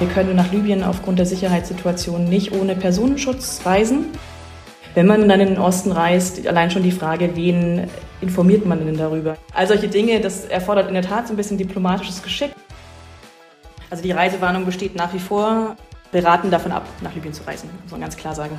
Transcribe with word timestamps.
Wir 0.00 0.08
können 0.08 0.34
nach 0.34 0.50
Libyen 0.50 0.82
aufgrund 0.82 1.18
der 1.18 1.26
Sicherheitssituation 1.26 2.24
nicht 2.24 2.52
ohne 2.52 2.74
Personenschutz 2.74 3.60
reisen. 3.66 4.06
Wenn 4.94 5.06
man 5.06 5.28
dann 5.28 5.40
in 5.40 5.48
den 5.48 5.58
Osten 5.58 5.92
reist, 5.92 6.46
allein 6.46 6.70
schon 6.70 6.82
die 6.82 6.90
Frage, 6.90 7.36
wen 7.36 7.86
informiert 8.22 8.64
man 8.64 8.78
denn 8.86 8.96
darüber? 8.96 9.36
All 9.52 9.66
solche 9.66 9.88
Dinge, 9.88 10.22
das 10.22 10.46
erfordert 10.46 10.88
in 10.88 10.94
der 10.94 11.02
Tat 11.02 11.28
so 11.28 11.34
ein 11.34 11.36
bisschen 11.36 11.58
diplomatisches 11.58 12.22
Geschick. 12.22 12.52
Also 13.90 14.02
die 14.02 14.12
Reisewarnung 14.12 14.64
besteht 14.64 14.96
nach 14.96 15.12
wie 15.12 15.18
vor. 15.18 15.76
Wir 16.12 16.24
raten 16.24 16.50
davon 16.50 16.72
ab, 16.72 16.86
nach 17.02 17.14
Libyen 17.14 17.34
zu 17.34 17.42
reisen, 17.46 17.68
muss 17.82 17.92
man 17.92 18.00
ganz 18.00 18.16
klar 18.16 18.34
sagen. 18.34 18.56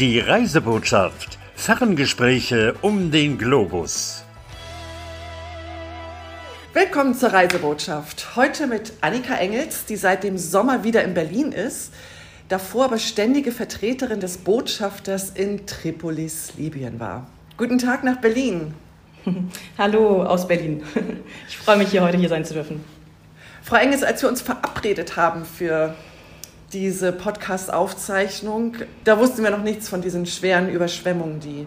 Die 0.00 0.18
Reisebotschaft. 0.18 1.38
Ferngespräche 1.54 2.74
um 2.82 3.12
den 3.12 3.38
Globus. 3.38 4.25
Willkommen 6.76 7.14
zur 7.14 7.32
Reisebotschaft. 7.32 8.36
Heute 8.36 8.66
mit 8.66 8.92
Annika 9.00 9.34
Engels, 9.36 9.86
die 9.86 9.96
seit 9.96 10.22
dem 10.22 10.36
Sommer 10.36 10.84
wieder 10.84 11.04
in 11.04 11.14
Berlin 11.14 11.50
ist, 11.50 11.90
davor 12.50 12.84
aber 12.84 12.98
ständige 12.98 13.50
Vertreterin 13.50 14.20
des 14.20 14.36
Botschafters 14.36 15.30
in 15.30 15.66
Tripolis, 15.66 16.52
Libyen 16.58 17.00
war. 17.00 17.28
Guten 17.56 17.78
Tag 17.78 18.04
nach 18.04 18.18
Berlin. 18.18 18.74
Hallo 19.78 20.22
aus 20.22 20.46
Berlin. 20.46 20.82
Ich 21.48 21.56
freue 21.56 21.78
mich, 21.78 21.88
hier 21.88 22.02
heute 22.02 22.18
hier 22.18 22.28
sein 22.28 22.44
zu 22.44 22.52
dürfen. 22.52 22.84
Frau 23.62 23.76
Engels, 23.76 24.02
als 24.02 24.20
wir 24.20 24.28
uns 24.28 24.42
verabredet 24.42 25.16
haben 25.16 25.46
für 25.46 25.94
diese 26.74 27.10
Podcast-Aufzeichnung, 27.10 28.74
da 29.04 29.18
wussten 29.18 29.42
wir 29.42 29.50
noch 29.50 29.62
nichts 29.62 29.88
von 29.88 30.02
diesen 30.02 30.26
schweren 30.26 30.68
Überschwemmungen, 30.68 31.40
die 31.40 31.66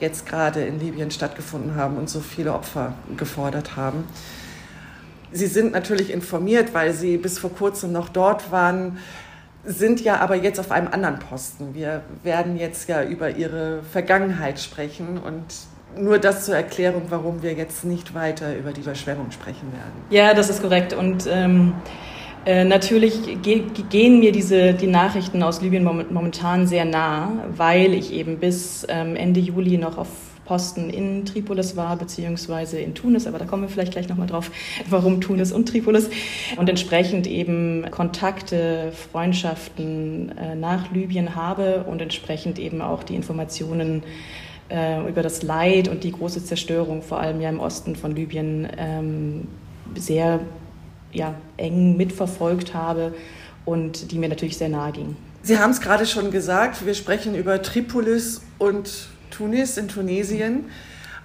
jetzt 0.00 0.26
gerade 0.26 0.64
in 0.64 0.80
Libyen 0.80 1.10
stattgefunden 1.10 1.74
haben 1.74 1.96
und 1.96 2.08
so 2.08 2.20
viele 2.20 2.54
Opfer 2.54 2.94
gefordert 3.16 3.76
haben. 3.76 4.04
Sie 5.32 5.46
sind 5.46 5.72
natürlich 5.72 6.12
informiert, 6.12 6.74
weil 6.74 6.92
Sie 6.92 7.16
bis 7.16 7.38
vor 7.38 7.50
kurzem 7.50 7.92
noch 7.92 8.08
dort 8.08 8.50
waren, 8.50 8.98
sind 9.64 10.00
ja 10.00 10.16
aber 10.20 10.36
jetzt 10.36 10.58
auf 10.58 10.70
einem 10.70 10.88
anderen 10.88 11.18
Posten. 11.18 11.74
Wir 11.74 12.02
werden 12.22 12.56
jetzt 12.56 12.88
ja 12.88 13.02
über 13.02 13.30
Ihre 13.30 13.82
Vergangenheit 13.92 14.60
sprechen 14.60 15.18
und 15.18 15.44
nur 15.96 16.18
das 16.18 16.44
zur 16.44 16.54
Erklärung, 16.54 17.02
warum 17.08 17.42
wir 17.42 17.52
jetzt 17.52 17.84
nicht 17.84 18.14
weiter 18.14 18.56
über 18.56 18.72
die 18.72 18.80
Überschwemmung 18.80 19.30
sprechen 19.30 19.72
werden. 19.72 19.92
Ja, 20.10 20.34
das 20.34 20.48
ist 20.48 20.62
korrekt. 20.62 20.92
Und 20.92 21.26
ähm, 21.30 21.74
äh, 22.46 22.64
natürlich 22.64 23.42
ge 23.42 23.64
gehen 23.90 24.20
mir 24.20 24.32
diese, 24.32 24.74
die 24.74 24.86
Nachrichten 24.86 25.42
aus 25.42 25.60
Libyen 25.60 25.84
momentan 25.84 26.66
sehr 26.66 26.84
nah, 26.84 27.32
weil 27.56 27.94
ich 27.94 28.12
eben 28.12 28.38
bis 28.38 28.86
ähm, 28.88 29.16
Ende 29.16 29.40
Juli 29.40 29.76
noch 29.76 29.98
auf 29.98 30.08
Posten 30.48 30.88
in 30.88 31.26
Tripolis 31.26 31.76
war, 31.76 31.96
beziehungsweise 31.96 32.78
in 32.78 32.94
Tunis, 32.94 33.26
aber 33.26 33.38
da 33.38 33.44
kommen 33.44 33.64
wir 33.64 33.68
vielleicht 33.68 33.92
gleich 33.92 34.08
nochmal 34.08 34.28
drauf, 34.28 34.50
warum 34.88 35.20
Tunis 35.20 35.52
und 35.52 35.68
Tripolis. 35.68 36.08
Und 36.56 36.70
entsprechend 36.70 37.26
eben 37.26 37.84
Kontakte, 37.90 38.90
Freundschaften 39.12 40.32
äh, 40.38 40.54
nach 40.54 40.90
Libyen 40.90 41.34
habe 41.34 41.84
und 41.84 42.00
entsprechend 42.00 42.58
eben 42.58 42.80
auch 42.80 43.02
die 43.02 43.14
Informationen 43.14 44.02
äh, 44.70 45.06
über 45.06 45.22
das 45.22 45.42
Leid 45.42 45.86
und 45.88 46.02
die 46.02 46.12
große 46.12 46.42
Zerstörung, 46.42 47.02
vor 47.02 47.20
allem 47.20 47.42
ja 47.42 47.50
im 47.50 47.60
Osten 47.60 47.94
von 47.94 48.16
Libyen, 48.16 48.66
ähm, 48.78 49.48
sehr 49.96 50.40
ja, 51.12 51.34
eng 51.58 51.98
mitverfolgt 51.98 52.72
habe 52.72 53.12
und 53.66 54.12
die 54.12 54.18
mir 54.18 54.30
natürlich 54.30 54.56
sehr 54.56 54.70
nahe 54.70 54.92
ging. 54.92 55.14
Sie 55.42 55.58
haben 55.58 55.72
es 55.72 55.82
gerade 55.82 56.06
schon 56.06 56.30
gesagt, 56.30 56.86
wir 56.86 56.94
sprechen 56.94 57.34
über 57.34 57.60
Tripolis 57.60 58.40
und 58.58 59.08
Tunis 59.30 59.76
in 59.76 59.88
Tunesien. 59.88 60.66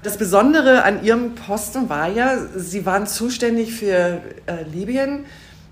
Das 0.03 0.17
Besondere 0.17 0.83
an 0.83 1.03
Ihrem 1.03 1.35
Posten 1.35 1.89
war 1.89 2.09
ja, 2.09 2.37
Sie 2.55 2.85
waren 2.85 3.07
zuständig 3.07 3.73
für 3.73 4.21
äh, 4.45 4.63
Libyen, 4.71 5.25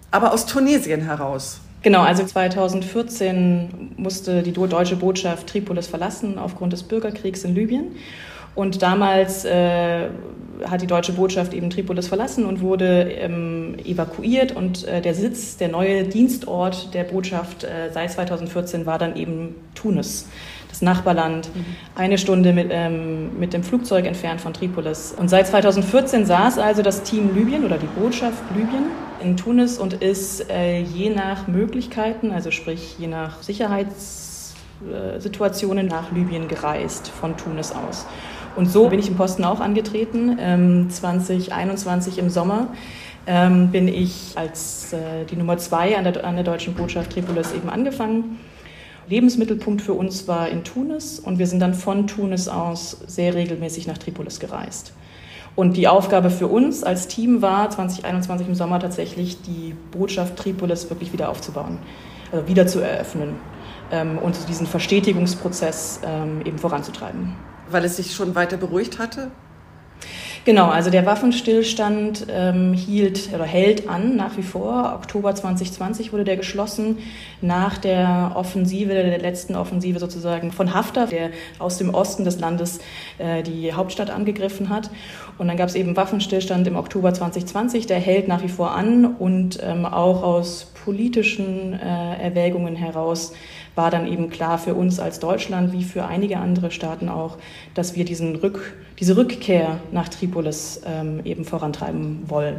aber 0.09 0.33
aus 0.33 0.45
Tunesien 0.45 1.01
heraus. 1.01 1.59
Genau, 1.81 2.01
also 2.01 2.23
2014 2.23 3.93
musste 3.97 4.43
die 4.43 4.51
deutsche 4.53 4.95
Botschaft 4.95 5.47
Tripolis 5.47 5.87
verlassen 5.87 6.37
aufgrund 6.37 6.73
des 6.73 6.83
Bürgerkriegs 6.83 7.43
in 7.43 7.55
Libyen. 7.55 7.95
Und 8.53 8.81
damals 8.81 9.45
äh, 9.45 10.09
hat 10.69 10.81
die 10.81 10.87
deutsche 10.87 11.13
Botschaft 11.13 11.53
eben 11.53 11.69
Tripolis 11.69 12.07
verlassen 12.07 12.45
und 12.45 12.61
wurde 12.61 13.09
ähm, 13.11 13.77
evakuiert. 13.83 14.55
Und 14.55 14.85
äh, 14.87 15.01
der 15.01 15.15
Sitz, 15.15 15.57
der 15.57 15.69
neue 15.69 16.03
Dienstort 16.03 16.93
der 16.93 17.03
Botschaft 17.05 17.63
äh, 17.63 17.89
seit 17.91 18.11
2014 18.11 18.85
war 18.85 18.99
dann 18.99 19.15
eben 19.15 19.55
Tunis 19.73 20.27
das 20.71 20.81
Nachbarland, 20.81 21.49
eine 21.95 22.17
Stunde 22.17 22.51
mit, 22.53 22.69
ähm, 22.71 23.37
mit 23.37 23.53
dem 23.53 23.63
Flugzeug 23.63 24.05
entfernt 24.05 24.39
von 24.41 24.53
Tripolis. 24.53 25.13
Und 25.17 25.29
seit 25.29 25.47
2014 25.47 26.25
saß 26.25 26.57
also 26.57 26.81
das 26.81 27.03
Team 27.03 27.35
Libyen 27.35 27.63
oder 27.65 27.77
die 27.77 27.85
Botschaft 27.87 28.41
Libyen 28.55 28.85
in 29.21 29.37
Tunis 29.37 29.77
und 29.77 29.93
ist 29.93 30.49
äh, 30.49 30.81
je 30.81 31.11
nach 31.11 31.47
Möglichkeiten, 31.47 32.31
also 32.31 32.49
sprich 32.51 32.95
je 32.97 33.07
nach 33.07 33.43
Sicherheitssituationen 33.43 35.87
nach 35.87 36.11
Libyen 36.11 36.47
gereist 36.47 37.09
von 37.09 37.37
Tunis 37.37 37.73
aus. 37.73 38.07
Und 38.55 38.71
so 38.71 38.89
bin 38.89 38.99
ich 38.99 39.07
im 39.07 39.15
Posten 39.15 39.45
auch 39.45 39.59
angetreten, 39.59 40.37
ähm, 40.39 40.89
2021 40.89 42.17
im 42.17 42.29
Sommer. 42.29 42.69
Ähm, 43.27 43.69
bin 43.69 43.87
ich 43.87 44.33
als 44.35 44.93
äh, 44.93 45.25
die 45.29 45.35
Nummer 45.35 45.57
zwei 45.57 45.95
an 45.95 46.05
der, 46.05 46.25
an 46.25 46.33
der 46.35 46.43
deutschen 46.43 46.73
Botschaft 46.73 47.11
Tripolis 47.11 47.53
eben 47.53 47.69
angefangen 47.69 48.39
Lebensmittelpunkt 49.07 49.81
für 49.81 49.93
uns 49.93 50.27
war 50.27 50.49
in 50.49 50.63
Tunis 50.63 51.19
und 51.19 51.39
wir 51.39 51.47
sind 51.47 51.59
dann 51.59 51.73
von 51.73 52.07
Tunis 52.07 52.47
aus 52.47 52.97
sehr 53.07 53.33
regelmäßig 53.33 53.87
nach 53.87 53.97
Tripolis 53.97 54.39
gereist. 54.39 54.93
Und 55.55 55.75
die 55.75 55.87
Aufgabe 55.87 56.29
für 56.29 56.47
uns 56.47 56.83
als 56.83 57.07
Team 57.07 57.41
war 57.41 57.69
2021 57.69 58.47
im 58.47 58.55
Sommer 58.55 58.79
tatsächlich 58.79 59.41
die 59.41 59.75
Botschaft 59.91 60.37
Tripolis 60.37 60.89
wirklich 60.89 61.11
wieder 61.11 61.29
aufzubauen, 61.29 61.77
also 62.31 62.47
wieder 62.47 62.67
zu 62.67 62.79
eröffnen 62.79 63.35
ähm, 63.91 64.17
und 64.17 64.47
diesen 64.47 64.65
Verstetigungsprozess 64.65 66.01
ähm, 66.05 66.41
eben 66.45 66.57
voranzutreiben. 66.57 67.35
Weil 67.69 67.83
es 67.83 67.97
sich 67.97 68.15
schon 68.15 68.35
weiter 68.35 68.57
beruhigt 68.57 68.97
hatte? 68.97 69.31
Genau, 70.43 70.69
also 70.69 70.89
der 70.89 71.05
Waffenstillstand 71.05 72.25
ähm, 72.31 72.73
hielt 72.73 73.29
oder 73.31 73.45
hält 73.45 73.87
an 73.87 74.15
nach 74.15 74.37
wie 74.37 74.43
vor. 74.43 74.93
Oktober 74.95 75.35
2020 75.35 76.13
wurde 76.13 76.23
der 76.23 76.35
geschlossen 76.35 76.97
nach 77.41 77.77
der 77.77 78.31
Offensive, 78.33 78.91
der 78.91 79.19
letzten 79.19 79.55
Offensive 79.55 79.99
sozusagen 79.99 80.51
von 80.51 80.73
Haftar, 80.73 81.05
der 81.05 81.29
aus 81.59 81.77
dem 81.77 81.93
Osten 81.93 82.25
des 82.25 82.39
Landes 82.39 82.79
äh, 83.19 83.43
die 83.43 83.71
Hauptstadt 83.73 84.09
angegriffen 84.09 84.69
hat. 84.69 84.89
Und 85.37 85.47
dann 85.47 85.57
gab 85.57 85.69
es 85.69 85.75
eben 85.75 85.95
Waffenstillstand 85.95 86.65
im 86.65 86.75
Oktober 86.75 87.13
2020, 87.13 87.85
der 87.85 87.99
hält 87.99 88.27
nach 88.27 88.41
wie 88.41 88.49
vor 88.49 88.71
an 88.71 89.05
und 89.05 89.59
ähm, 89.61 89.85
auch 89.85 90.23
aus 90.23 90.71
politischen 90.83 91.73
äh, 91.73 92.15
Erwägungen 92.15 92.75
heraus 92.75 93.33
war 93.75 93.91
dann 93.91 94.07
eben 94.07 94.29
klar 94.29 94.57
für 94.57 94.73
uns 94.73 94.99
als 94.99 95.19
Deutschland 95.19 95.71
wie 95.73 95.83
für 95.83 96.05
einige 96.05 96.37
andere 96.37 96.71
Staaten 96.71 97.09
auch, 97.09 97.37
dass 97.73 97.95
wir 97.95 98.05
diesen 98.05 98.35
Rück, 98.35 98.75
diese 98.99 99.15
Rückkehr 99.17 99.79
nach 99.91 100.09
Tripolis 100.09 100.81
ähm, 100.85 101.21
eben 101.23 101.45
vorantreiben 101.45 102.23
wollen. 102.27 102.57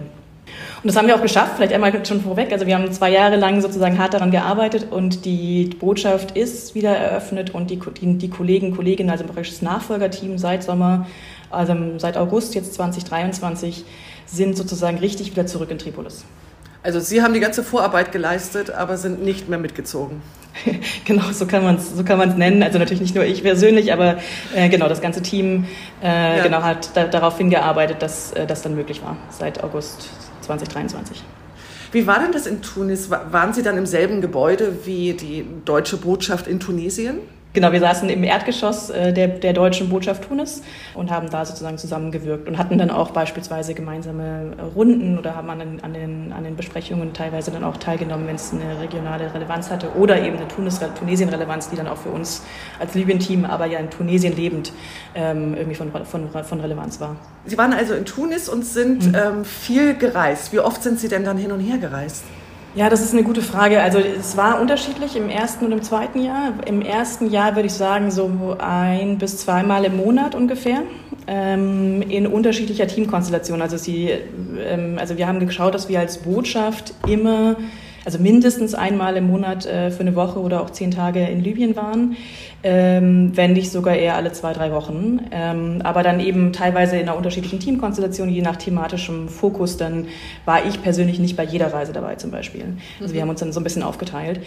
Und 0.83 0.89
das 0.89 0.97
haben 0.97 1.07
wir 1.07 1.15
auch 1.15 1.23
geschafft, 1.23 1.53
vielleicht 1.57 1.73
einmal 1.73 2.05
schon 2.05 2.21
vorweg. 2.21 2.53
Also 2.53 2.67
wir 2.67 2.75
haben 2.75 2.91
zwei 2.93 3.11
Jahre 3.11 3.37
lang 3.37 3.61
sozusagen 3.61 3.99
hart 3.99 4.15
daran 4.15 4.31
gearbeitet 4.31 4.89
und 4.91 5.25
die 5.25 5.71
Botschaft 5.79 6.37
ist 6.37 6.75
wieder 6.75 6.91
eröffnet 6.91 7.55
und 7.55 7.71
die, 7.71 7.79
die, 7.79 8.19
die 8.19 8.29
Kollegen, 8.31 8.75
Kolleginnen, 8.75 9.11
also 9.11 9.25
das 9.25 9.63
Nachfolgerteam 9.63 10.39
seit 10.39 10.65
Sommer, 10.65 11.07
also 11.51 11.75
seit 11.99 12.17
August 12.17 12.55
jetzt 12.55 12.75
2023, 12.75 13.85
sind 14.27 14.57
sozusagen 14.57 14.99
richtig 14.99 15.31
wieder 15.31 15.47
zurück 15.47 15.71
in 15.71 15.79
Tripolis. 15.79 16.25
Also 16.83 16.99
Sie 16.99 17.23
haben 17.23 17.33
die 17.33 17.41
ganze 17.41 17.63
Vorarbeit 17.63 18.11
geleistet, 18.11 18.71
aber 18.71 18.97
sind 18.97 19.23
nicht 19.23 19.49
mehr 19.49 19.59
mitgezogen. 19.59 20.21
genau, 21.05 21.31
so 21.33 21.47
kann 21.47 21.65
man 21.65 21.77
es 21.77 21.97
so 21.97 22.03
nennen. 22.03 22.63
Also 22.63 22.79
natürlich 22.79 23.01
nicht 23.01 23.15
nur 23.15 23.25
ich 23.25 23.43
persönlich, 23.43 23.93
aber 23.93 24.19
äh, 24.55 24.69
genau, 24.69 24.89
das 24.89 25.01
ganze 25.01 25.23
Team 25.23 25.67
äh, 26.03 26.37
ja. 26.39 26.43
genau, 26.43 26.63
hat 26.63 26.91
da, 26.95 27.05
darauf 27.05 27.39
hingearbeitet, 27.39 28.03
dass 28.03 28.33
äh, 28.33 28.47
das 28.47 28.63
dann 28.63 28.75
möglich 28.75 29.03
war, 29.03 29.17
seit 29.31 29.63
August 29.63 30.11
2023. 30.43 31.23
Wie 31.93 32.07
war 32.07 32.21
denn 32.21 32.33
das 32.33 32.47
in 32.47 32.63
Tunis? 32.63 33.11
Waren 33.11 33.53
Sie 33.53 33.63
dann 33.63 33.77
im 33.77 33.87
selben 33.87 34.23
Gebäude 34.23 34.87
wie 34.87 35.13
die 35.13 35.45
deutsche 35.65 35.99
Botschaft 35.99 36.47
in 36.47 36.59
Tunesien? 36.59 37.19
Genau, 37.55 37.71
wir 37.71 37.81
saßen 37.81 38.09
im 38.09 38.25
Erdgeschoss 38.25 38.89
äh, 38.89 39.13
der, 39.13 39.29
der 39.29 39.53
deutschen 39.53 39.91
Botschaft 39.91 40.27
Tunis 40.27 40.63
und 40.95 41.11
haben 41.11 41.29
da 41.29 41.45
sozusagen 41.45 41.77
zusammengewirkt 41.77 42.49
und 42.49 42.57
hatten 42.57 42.79
dann 42.79 42.91
auch 42.91 43.11
beispielsweise 43.11 43.75
gemeinsame 43.75 44.55
Runden 44.75 45.19
oder 45.19 45.37
haben 45.37 45.51
an 45.51 45.59
den, 45.59 45.85
an 45.85 45.93
den, 45.93 46.33
an 46.33 46.45
den 46.45 46.57
Besprechungen 46.57 47.13
teilweise 47.13 47.51
dann 47.51 47.63
auch 47.63 47.77
teilgenommen, 47.77 48.27
wenn 48.27 48.37
es 48.37 48.53
eine 48.53 48.81
regionale 48.81 49.35
Relevanz 49.35 49.71
hatte 49.71 49.95
oder 49.97 50.19
eben 50.23 50.39
eine 50.39 50.49
Tunis, 50.49 50.81
Tunesien-Relevanz, 50.99 51.69
die 51.69 51.77
dann 51.77 51.89
auch 51.89 51.99
für 51.99 52.09
uns 52.09 52.43
als 52.81 52.95
Libyen-Team, 52.95 53.45
aber 53.45 53.67
ja 53.67 53.79
in 53.79 53.91
Tunesien 53.91 54.35
lebend, 54.35 54.73
ähm, 55.15 55.55
irgendwie 55.55 55.75
von, 55.75 55.93
von, 56.07 56.31
von 56.31 56.61
Relevanz 56.61 57.01
war. 57.01 57.17
Sie 57.45 57.59
waren 57.59 57.75
also 57.75 57.93
in 57.93 58.07
Tunis 58.07 58.49
und 58.49 58.65
sind 58.65 59.09
mhm. 59.09 59.15
ähm, 59.15 59.45
viel 59.45 59.95
gereist. 59.95 60.55
Wie 60.55 60.61
oft 60.61 60.83
sind 60.83 60.99
Sie 60.99 61.09
denn 61.09 61.25
dann 61.25 61.37
hin 61.37 61.53
und 61.53 61.61
her 61.61 61.77
gereist? 61.77 62.25
Ja, 62.75 62.89
das 62.89 63.03
ist 63.03 63.13
eine 63.13 63.23
gute 63.23 63.43
Frage. 63.43 63.83
Also 63.83 63.99
es 63.99 64.37
war 64.37 64.61
unterschiedlich 64.61 65.15
im 65.15 65.29
ersten 65.29 65.67
und 65.67 65.73
im 65.73 65.83
zweiten 65.83 66.23
Jahr. 66.23 66.55
Im 66.67 66.81
ersten 66.81 67.31
Jahr 67.31 67.55
würde 67.55 67.67
ich 67.67 67.75
sagen 67.75 68.11
so 68.11 68.57
ein 68.59 69.19
bis 69.19 69.37
zweimal 69.39 69.85
im 69.85 69.97
Monat 69.99 70.35
ungefähr. 70.35 70.83
ähm, 71.27 72.03
in 72.03 72.27
unterschiedlicher 72.27 72.87
Teamkonstellation. 72.87 73.63
Also, 73.63 73.77
sie, 73.77 74.11
ähm, 74.59 74.97
also 74.99 75.17
wir 75.17 75.27
haben 75.27 75.41
geschaut, 75.41 75.75
dass 75.75 75.89
wir 75.89 76.01
als 76.01 76.19
Botschaft 76.19 76.95
immer 77.07 77.57
also 78.05 78.19
mindestens 78.19 78.75
einmal 78.75 79.17
im 79.17 79.27
Monat 79.27 79.67
äh, 79.67 79.91
für 79.91 80.01
eine 80.01 80.15
Woche 80.15 80.41
oder 80.41 80.61
auch 80.61 80.71
zehn 80.71 80.91
Tage 80.91 81.21
in 81.27 81.43
Libyen 81.43 81.77
waren, 81.77 82.17
ähm, 82.63 83.33
wenn 83.35 83.53
nicht 83.53 83.71
sogar 83.71 83.97
eher 83.97 84.17
alle 84.17 84.33
zwei, 84.33 84.53
drei 84.53 84.73
Wochen. 84.73 85.21
Ähm, 85.31 85.81
aber 85.83 86.03
dann 86.03 86.21
eben 86.21 86.53
teilweise 86.53 86.97
in 86.97 87.03
einer 87.03 87.17
unterschiedlichen 87.17 87.61
Teamkonstellation, 87.61 88.29
je 88.29 88.43
nach 88.43 88.57
thematischem 88.57 89.29
Fokus. 89.29 89.77
Dann 89.77 90.07
war 90.45 90.67
ich 90.67 90.83
persönlich 90.83 91.19
nicht 91.19 91.37
bei 91.37 91.45
jeder 91.45 91.73
Reise 91.73 91.93
dabei 91.93 92.17
zum 92.17 92.31
Beispiel. 92.31 92.65
Also 93.01 93.13
mhm. 93.13 93.15
wir 93.15 93.23
haben 93.23 93.31
uns 93.31 93.41
dann 93.41 93.53
so 93.53 93.61
ein 93.61 93.65
bisschen 93.65 93.83
aufgeteilt. 93.83 94.41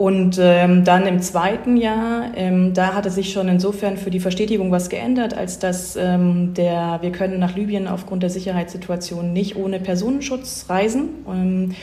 Und 0.00 0.38
ähm, 0.40 0.82
dann 0.84 1.06
im 1.06 1.20
zweiten 1.20 1.76
Jahr, 1.76 2.30
ähm, 2.34 2.72
da 2.72 2.94
hatte 2.94 3.10
sich 3.10 3.34
schon 3.34 3.48
insofern 3.48 3.98
für 3.98 4.10
die 4.10 4.18
Verstetigung 4.18 4.72
was 4.72 4.88
geändert, 4.88 5.36
als 5.36 5.58
dass 5.58 5.94
ähm, 5.94 6.54
der, 6.54 7.00
wir 7.02 7.12
können 7.12 7.38
nach 7.38 7.54
Libyen 7.54 7.86
aufgrund 7.86 8.22
der 8.22 8.30
Sicherheitssituation 8.30 9.34
nicht 9.34 9.56
ohne 9.56 9.78
Personenschutz 9.78 10.64
reisen. 10.70 11.10
Ähm, 11.28 11.74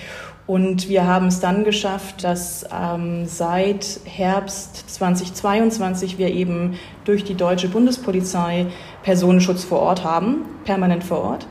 und 0.47 0.88
wir 0.88 1.05
haben 1.05 1.27
es 1.27 1.41
dann 1.41 1.65
geschafft, 1.65 2.23
dass 2.23 2.65
ähm, 2.73 3.25
seit 3.25 3.99
Herbst 4.05 4.89
2022 4.89 6.17
wir 6.17 6.29
eben 6.33 6.79
durch 7.03 7.25
die 7.25 7.35
deutsche 7.35 7.67
Bundespolizei 7.67 8.67
Personenschutz 9.03 9.65
vor 9.65 9.79
Ort 9.79 10.05
haben, 10.05 10.45
permanent 10.63 11.03
vor 11.03 11.19
Ort. 11.21 11.47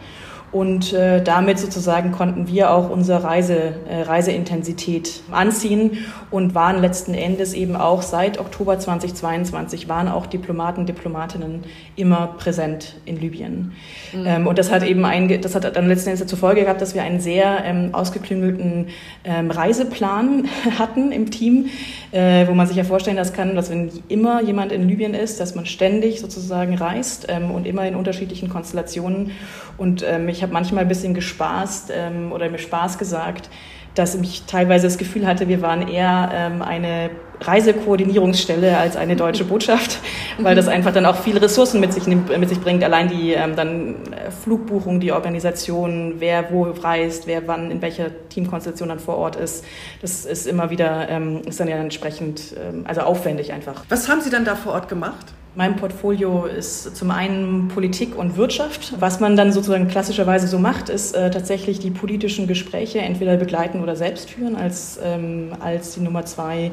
Und 0.51 0.95
äh, 0.95 1.23
damit 1.23 1.59
sozusagen 1.59 2.13
konnten 2.13 2.47
wir 2.49 2.71
auch 2.71 2.89
unsere 2.89 3.25
Reise, 3.25 3.75
äh, 3.87 4.03
Reiseintensität 4.03 5.23
anziehen 5.31 5.99
und 6.31 6.55
waren 6.55 6.81
letzten 6.81 7.13
Endes 7.13 7.53
eben 7.53 7.77
auch 7.77 8.01
seit 8.01 8.39
Oktober 8.39 8.79
2022 8.79 9.89
waren 9.91 10.09
auch 10.09 10.25
Diplomaten, 10.25 10.87
Diplomatinnen 10.87 11.65
immer 11.97 12.35
präsent 12.39 12.95
in 13.07 13.19
Libyen. 13.19 13.73
Mhm. 14.13 14.27
Ähm, 14.27 14.47
und 14.47 14.59
das 14.59 14.71
hat 14.71 14.83
eben 14.83 15.05
ein, 15.05 15.41
das 15.41 15.55
hat 15.55 15.65
dann 15.77 15.89
letzten 15.89 16.11
Endes 16.11 16.27
zur 16.27 16.39
Folge 16.39 16.63
gehabt, 16.63 16.81
dass 16.81 16.95
wir 16.95 17.03
einen 17.03 17.21
sehr 17.21 17.65
ähm, 17.65 17.91
ausgeklüngelten 17.93 18.89
ähm, 19.25 19.51
Reiseplan 19.51 20.49
hatten 20.79 21.11
im 21.11 21.31
Team, 21.31 21.71
äh, 22.13 22.47
wo 22.47 22.53
man 22.53 22.67
sich 22.67 22.77
ja 22.77 22.85
vorstellen 22.85 23.17
das 23.17 23.33
kann, 23.33 23.57
dass 23.57 23.71
wenn 23.71 23.91
immer 24.09 24.43
jemand 24.43 24.73
in 24.73 24.89
Libyen 24.89 25.15
ist, 25.15 25.41
dass 25.41 25.55
man 25.55 25.67
ständig 25.67 26.21
sozusagen 26.21 26.75
reist 26.75 27.27
ähm, 27.29 27.51
und 27.51 27.67
immer 27.67 27.87
in 27.89 27.95
unterschiedlichen 27.95 28.49
Konstellationen. 28.49 29.33
Und 29.79 30.05
ähm, 30.07 30.29
ich 30.29 30.43
habe 30.43 30.53
manchmal 30.53 30.83
ein 30.83 30.89
bisschen 30.89 31.15
gespaßt 31.15 31.93
ähm, 31.95 32.33
oder 32.33 32.49
mir 32.51 32.59
Spaß 32.59 32.99
gesagt, 32.99 33.49
dass 33.97 34.15
ich 34.15 34.45
teilweise 34.47 34.87
das 34.87 34.99
Gefühl 34.99 35.27
hatte, 35.27 35.49
wir 35.49 35.63
waren 35.63 35.89
eher 35.89 36.31
ähm, 36.33 36.63
eine 36.63 37.11
Reisekoordinierungsstelle 37.41 38.77
als 38.77 38.97
eine 38.97 39.17
deutsche 39.17 39.45
Botschaft, 39.53 39.99
weil 40.39 40.55
das 40.55 40.69
einfach 40.69 40.93
dann 40.93 41.07
auch 41.07 41.17
viele 41.17 41.41
Ressourcen 41.41 41.81
mit 41.81 41.93
sich, 41.93 42.07
nimmt, 42.07 42.37
mit 42.39 42.49
sich 42.49 42.61
bringt. 42.61 42.85
Allein 42.85 43.09
die 43.09 43.33
ähm, 43.33 43.57
dann 43.57 44.13
äh, 44.13 44.31
Flugbuchung, 44.31 45.01
die 45.01 45.13
Organisation, 45.13 46.17
wer 46.19 46.51
wo 46.53 46.65
reist, 46.65 47.27
wer 47.27 47.47
wann 47.49 47.71
in 47.71 47.83
welcher 47.83 48.11
Teamkonstellation 48.29 48.89
dann 48.89 49.01
vor 49.01 49.17
Ort 49.17 49.37
ist, 49.37 49.65
das 50.03 50.25
ist 50.25 50.47
immer 50.47 50.71
wieder, 50.71 51.09
ähm, 51.09 51.43
ist 51.47 51.59
dann 51.59 51.69
ja 51.69 51.77
entsprechend, 51.77 52.55
ähm, 52.57 52.85
also 52.87 53.01
aufwendig 53.03 53.53
einfach. 53.53 53.85
Was 53.89 54.09
haben 54.09 54.21
Sie 54.21 54.31
dann 54.31 54.45
da 54.45 54.57
vor 54.57 54.73
Ort 54.73 54.89
gemacht? 54.89 55.27
Mein 55.57 55.77
Portfolio 55.77 56.45
ist 56.45 56.95
zum 56.95 57.11
einen 57.11 57.69
Politik 57.69 58.15
und 58.15 58.37
Wirtschaft. 58.37 58.93
Was 59.01 59.21
man 59.21 59.37
dann 59.37 59.53
sozusagen 59.53 59.89
klassischerweise 59.89 60.49
so 60.49 60.59
macht, 60.59 60.91
ist 60.91 61.17
äh, 61.17 61.31
tatsächlich 61.31 61.79
die 61.79 61.91
politischen 61.91 62.47
Gespräche 62.47 62.99
entweder 62.99 63.39
begleiten 63.39 63.83
oder 63.83 63.97
selbst 63.97 64.29
führen. 64.29 64.55
Als, 64.55 65.01
ähm, 65.03 65.53
als 65.59 65.95
die 65.95 66.01
Nummer 66.01 66.27
zwei 66.27 66.73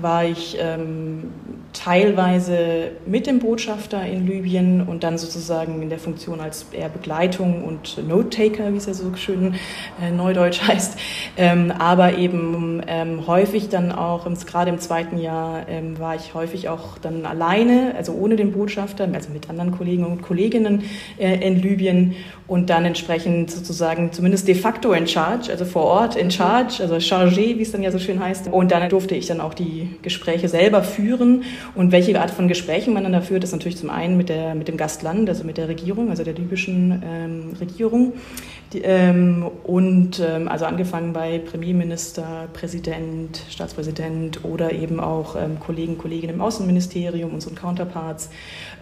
war 0.00 0.24
ich 0.24 0.56
ähm, 0.60 1.32
teilweise 1.72 2.90
mit 3.06 3.26
dem 3.26 3.38
Botschafter 3.40 4.04
in 4.06 4.26
Libyen 4.26 4.82
und 4.86 5.04
dann 5.04 5.18
sozusagen 5.18 5.82
in 5.82 5.90
der 5.90 5.98
Funktion 5.98 6.40
als 6.40 6.66
eher 6.72 6.88
Begleitung 6.88 7.64
und 7.64 8.06
Note-Taker, 8.06 8.72
wie 8.72 8.76
es 8.76 8.86
ja 8.86 8.94
so 8.94 9.14
schön 9.16 9.54
äh, 10.00 10.10
neudeutsch 10.10 10.62
heißt, 10.68 10.98
ähm, 11.36 11.72
aber 11.78 12.16
eben 12.16 12.82
ähm, 12.86 13.26
häufig 13.26 13.68
dann 13.68 13.92
auch, 13.92 14.26
gerade 14.46 14.70
im 14.70 14.78
zweiten 14.78 15.18
Jahr 15.18 15.68
ähm, 15.68 15.98
war 15.98 16.14
ich 16.14 16.34
häufig 16.34 16.68
auch 16.68 16.98
dann 16.98 17.26
alleine, 17.26 17.94
also 17.96 18.12
ohne 18.18 18.36
den 18.36 18.52
Botschafter, 18.52 19.08
also 19.12 19.30
mit 19.30 19.48
anderen 19.48 19.72
Kollegen 19.72 20.04
und 20.04 20.22
Kolleginnen 20.22 20.84
äh, 21.18 21.46
in 21.46 21.60
Libyen 21.60 22.14
und 22.46 22.70
dann 22.70 22.84
entsprechend 22.84 23.50
sozusagen 23.50 24.12
zumindest 24.12 24.48
de 24.48 24.54
facto 24.54 24.92
in 24.92 25.06
charge, 25.06 25.50
also 25.50 25.64
vor 25.64 25.84
Ort 25.84 26.16
in 26.16 26.30
charge, 26.30 26.82
also 26.82 26.96
chargé, 26.96 27.58
wie 27.58 27.62
es 27.62 27.72
dann 27.72 27.82
ja 27.82 27.90
so 27.90 27.98
schön 27.98 28.20
heißt. 28.20 28.48
Und 28.48 28.72
dann 28.72 28.88
durfte 28.88 29.14
ich 29.14 29.26
dann 29.26 29.40
auch 29.40 29.54
die 29.54 29.90
Gespräche 30.02 30.48
selber 30.48 30.82
führen. 30.82 31.44
Und 31.74 31.92
welche 31.92 32.18
Art 32.20 32.30
von 32.30 32.48
Gesprächen 32.48 32.94
man 32.94 33.02
dann 33.02 33.12
da 33.12 33.20
führt, 33.20 33.44
ist 33.44 33.52
natürlich 33.52 33.76
zum 33.76 33.90
einen 33.90 34.16
mit, 34.16 34.28
der, 34.28 34.54
mit 34.54 34.68
dem 34.68 34.76
Gastland, 34.76 35.28
also 35.28 35.44
mit 35.44 35.58
der 35.58 35.68
Regierung, 35.68 36.10
also 36.10 36.24
der 36.24 36.34
libyschen 36.34 37.02
ähm, 37.04 37.52
Regierung. 37.60 38.14
Die, 38.72 38.82
ähm, 38.82 39.50
und 39.64 40.20
ähm, 40.20 40.46
also 40.46 40.66
angefangen 40.66 41.14
bei 41.14 41.38
Premierminister, 41.38 42.48
Präsident, 42.52 43.42
Staatspräsident 43.48 44.44
oder 44.44 44.72
eben 44.72 45.00
auch 45.00 45.36
ähm, 45.36 45.58
Kollegen, 45.58 45.96
Kolleginnen 45.96 46.34
im 46.34 46.40
Außenministerium, 46.42 47.32
unseren 47.32 47.54
Counterparts 47.54 48.28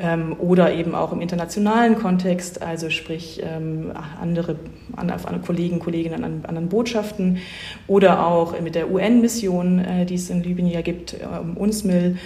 ähm, 0.00 0.35
oder 0.41 0.75
eben 0.75 0.97
auch 0.97 1.12
im 1.12 1.21
internationalen 1.21 1.94
Kontext, 1.94 2.62
also 2.62 2.91
sprich 2.91 3.41
ähm, 3.44 3.93
andere, 4.21 4.56
andere, 4.97 5.38
Kollegen, 5.38 5.79
Kolleginnen 5.79 6.25
an 6.25 6.44
anderen 6.49 6.69
Botschaften 6.69 7.38
oder 7.87 8.27
auch 8.27 8.61
mit 8.61 8.75
der 8.75 8.91
UN-Mission, 8.91 9.79
äh, 9.79 10.05
die 10.05 10.17
es 10.17 10.31
in 10.31 10.43
Libyen 10.43 10.67
ja 10.67 10.81
gibt, 10.81 11.15
äh, 11.15 11.19
UNSMIL 11.55 12.17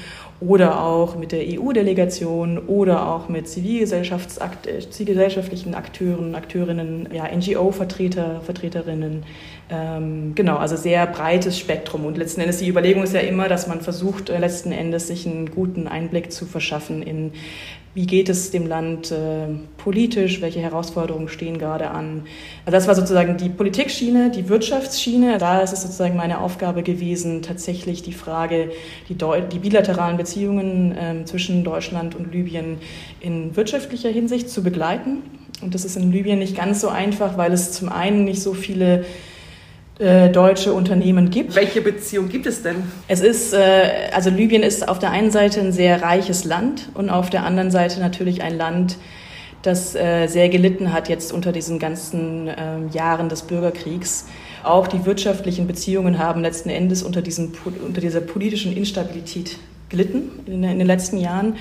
oder 0.40 0.82
auch 0.82 1.16
mit 1.16 1.32
der 1.32 1.44
EU-Delegation 1.46 2.58
oder 2.58 3.08
auch 3.08 3.28
mit 3.28 3.44
äh, 3.44 3.46
zivilgesellschaftlichen 3.46 5.74
Akteuren, 5.74 6.34
Akteurinnen, 6.34 7.08
ja, 7.12 7.28
NGO-Vertreter, 7.28 8.40
Vertreterinnen. 8.40 9.24
Ähm, 9.68 10.32
genau, 10.34 10.56
also 10.56 10.76
sehr 10.76 11.06
breites 11.06 11.58
Spektrum. 11.58 12.06
Und 12.06 12.16
letzten 12.16 12.40
Endes 12.40 12.56
die 12.58 12.68
Überlegung 12.68 13.02
ist 13.02 13.12
ja 13.14 13.20
immer, 13.20 13.48
dass 13.48 13.66
man 13.66 13.82
versucht, 13.82 14.30
äh, 14.30 14.38
letzten 14.38 14.72
Endes 14.72 15.08
sich 15.08 15.26
einen 15.26 15.50
guten 15.50 15.86
Einblick 15.86 16.32
zu 16.32 16.46
verschaffen 16.46 17.02
in 17.02 17.32
wie 17.94 18.06
geht 18.06 18.28
es 18.28 18.52
dem 18.52 18.66
Land 18.66 19.10
äh, 19.10 19.46
politisch, 19.76 20.40
welche 20.40 20.60
Herausforderungen 20.60 21.28
stehen 21.28 21.58
gerade 21.58 21.90
an. 21.90 22.22
Also 22.64 22.76
das 22.76 22.86
war 22.86 22.94
sozusagen 22.94 23.36
die 23.36 23.48
Politikschiene, 23.48 24.30
die 24.30 24.48
Wirtschaftsschiene. 24.48 25.38
Da 25.38 25.60
ist 25.60 25.72
es 25.72 25.82
sozusagen 25.82 26.16
meine 26.16 26.40
Aufgabe 26.40 26.84
gewesen, 26.84 27.42
tatsächlich 27.42 28.02
die 28.02 28.12
Frage, 28.12 28.70
die, 29.08 29.16
die 29.16 29.58
bilateralen 29.58 30.16
Beziehungen 30.16 30.92
äh, 30.92 31.24
zwischen 31.24 31.64
Deutschland 31.64 32.14
und 32.14 32.32
Libyen 32.32 32.78
in 33.20 33.56
wirtschaftlicher 33.56 34.10
Hinsicht 34.10 34.50
zu 34.50 34.62
begleiten. 34.62 35.22
Und 35.60 35.74
das 35.74 35.84
ist 35.84 35.96
in 35.96 36.12
Libyen 36.12 36.38
nicht 36.38 36.56
ganz 36.56 36.80
so 36.80 36.88
einfach, 36.88 37.36
weil 37.36 37.52
es 37.52 37.72
zum 37.72 37.88
einen 37.88 38.24
nicht 38.24 38.40
so 38.40 38.54
viele 38.54 39.04
äh, 40.00 40.30
deutsche 40.30 40.72
Unternehmen 40.72 41.28
gibt. 41.30 41.54
Welche 41.54 41.82
Beziehung 41.82 42.28
gibt 42.28 42.46
es 42.46 42.62
denn? 42.62 42.76
Es 43.06 43.20
ist, 43.20 43.52
äh, 43.52 44.08
also 44.12 44.30
Libyen 44.30 44.62
ist 44.62 44.88
auf 44.88 44.98
der 44.98 45.10
einen 45.10 45.30
Seite 45.30 45.60
ein 45.60 45.72
sehr 45.72 46.02
reiches 46.02 46.44
Land 46.44 46.88
und 46.94 47.10
auf 47.10 47.28
der 47.28 47.44
anderen 47.44 47.70
Seite 47.70 48.00
natürlich 48.00 48.42
ein 48.42 48.56
Land, 48.56 48.96
das 49.62 49.94
äh, 49.94 50.26
sehr 50.26 50.48
gelitten 50.48 50.92
hat 50.94 51.10
jetzt 51.10 51.32
unter 51.32 51.52
diesen 51.52 51.78
ganzen 51.78 52.48
ähm, 52.48 52.88
Jahren 52.92 53.28
des 53.28 53.42
Bürgerkriegs. 53.42 54.26
Auch 54.62 54.86
die 54.86 55.04
wirtschaftlichen 55.04 55.66
Beziehungen 55.66 56.18
haben 56.18 56.40
letzten 56.40 56.70
Endes 56.70 57.02
unter, 57.02 57.20
diesen, 57.20 57.52
unter 57.86 58.00
dieser 58.00 58.22
politischen 58.22 58.74
Instabilität 58.74 59.58
gelitten 59.90 60.30
in, 60.46 60.64
in 60.64 60.78
den 60.78 60.86
letzten 60.86 61.18
Jahren. 61.18 61.56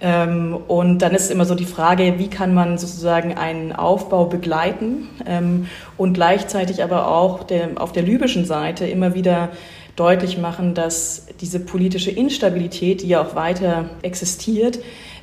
Ähm, 0.00 0.56
und 0.66 0.98
dann 0.98 1.14
ist 1.14 1.30
immer 1.30 1.44
so 1.44 1.54
die 1.54 1.64
Frage, 1.64 2.14
wie 2.18 2.28
kann 2.28 2.52
man 2.52 2.78
sozusagen 2.78 3.34
einen 3.34 3.72
Aufbau 3.72 4.24
begleiten 4.24 5.08
ähm, 5.26 5.68
und 5.96 6.14
gleichzeitig 6.14 6.82
aber 6.82 7.08
auch 7.08 7.44
der, 7.44 7.70
auf 7.76 7.92
der 7.92 8.02
libyschen 8.02 8.44
Seite 8.44 8.86
immer 8.86 9.14
wieder 9.14 9.50
deutlich 9.94 10.36
machen, 10.36 10.74
dass 10.74 11.26
diese 11.40 11.60
politische 11.60 12.10
Instabilität, 12.10 13.02
die 13.02 13.08
ja 13.08 13.22
auch 13.22 13.34
weiter 13.34 13.90
existiert, 14.02 14.78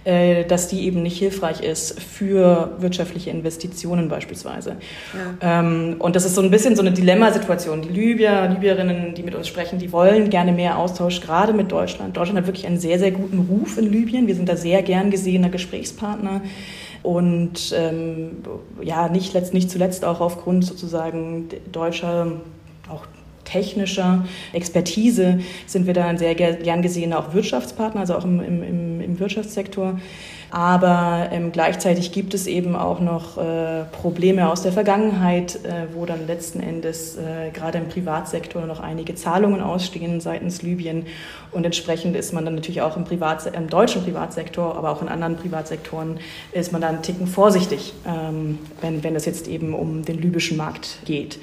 dass 0.05 0.67
die 0.67 0.86
eben 0.86 1.01
nicht 1.01 1.17
hilfreich 1.17 1.62
ist 1.62 2.00
für 2.01 2.75
wirtschaftliche 2.79 3.29
Investitionen 3.29 4.10
beispielsweise. 4.10 4.75
Ja. 5.13 5.60
Ähm, 5.60 5.95
und 6.00 6.15
das 6.15 6.25
ist 6.25 6.36
so 6.36 6.41
ein 6.41 6.51
bisschen 6.51 6.75
so 6.75 6.81
eine 6.81 6.91
Dilemmasituation. 6.91 7.81
Die 7.81 7.89
Libyer, 7.89 8.50
Libyerinnen, 8.50 9.13
die 9.15 9.24
mit 9.24 9.33
uns 9.33 9.48
sprechen, 9.48 9.79
die 9.79 9.91
wollen 9.93 10.29
gerne 10.29 10.51
mehr 10.51 10.77
Austausch, 10.77 11.22
gerade 11.22 11.53
mit 11.53 11.72
Deutschland. 11.72 12.17
Deutschland 12.17 12.39
hat 12.39 12.48
wirklich 12.48 12.67
einen 12.67 12.79
sehr, 12.79 13.00
sehr 13.00 13.12
guten 13.12 13.48
Ruf 13.50 13.77
in 13.77 13.91
Libyen. 13.91 14.27
Wir 14.27 14.36
sind 14.36 14.50
da 14.50 14.57
sehr 14.57 14.83
gern 14.83 15.10
gesehener 15.10 15.50
Gesprächspartner. 15.50 16.41
Und 17.01 17.74
ähm, 17.77 18.38
ja, 18.81 19.10
nicht, 19.10 19.33
letzt, 19.33 19.53
nicht 19.53 19.69
zuletzt 19.69 20.05
auch 20.05 20.22
aufgrund 20.22 20.65
sozusagen 20.65 21.50
deutscher, 21.72 22.27
auch 22.89 23.05
technischer 23.43 24.25
Expertise 24.53 25.39
sind 25.67 25.86
wir 25.86 25.93
da 25.93 26.05
ein 26.05 26.17
sehr 26.17 26.36
gern 26.36 26.81
gesehener 26.81 27.19
auch 27.19 27.33
Wirtschaftspartner, 27.33 28.01
also 28.01 28.15
auch 28.15 28.24
im, 28.24 28.41
im, 28.41 28.63
im 28.63 28.93
Wirtschaftssektor. 29.20 30.00
Aber 30.53 31.29
ähm, 31.32 31.51
gleichzeitig 31.51 32.12
gibt 32.12 32.36
es 32.36 32.46
eben 32.46 32.75
auch 32.75 33.00
noch 33.00 33.39
äh, 33.39 33.86
Probleme 33.91 34.51
aus 34.51 34.62
der 34.62 34.72
Vergangenheit, 34.72 35.55
äh, 35.65 35.88
wo 35.96 36.05
dann 36.05 36.27
letzten 36.27 36.60
Endes 36.60 37.17
äh, 37.17 37.50
gerade 37.51 37.79
im 37.79 37.89
Privatsektor 37.89 38.67
noch 38.67 38.79
einige 38.79 39.15
Zahlungen 39.15 39.62
ausstehen 39.62 40.22
seitens 40.22 40.62
Libyen. 40.62 41.08
Und 41.51 41.65
entsprechend 41.65 42.15
ist 42.15 42.34
man 42.34 42.46
dann 42.46 42.53
natürlich 42.53 42.84
auch 42.84 42.98
im, 42.98 43.03
Privat, 43.03 43.48
im 43.48 43.67
deutschen 43.67 44.03
Privatsektor, 44.03 44.77
aber 44.77 44.91
auch 44.91 45.01
in 45.01 45.08
anderen 45.08 45.38
Privatsektoren, 45.38 46.20
ist 46.51 46.72
man 46.72 46.82
da 46.82 46.89
einen 46.89 47.01
Ticken 47.01 47.25
vorsichtig, 47.25 47.96
ähm, 48.05 48.60
wenn, 48.79 49.03
wenn 49.03 49.15
es 49.15 49.25
jetzt 49.25 49.48
eben 49.48 49.74
um 49.74 50.05
den 50.05 50.22
libyschen 50.22 50.55
Markt 50.55 51.00
geht. 51.05 51.39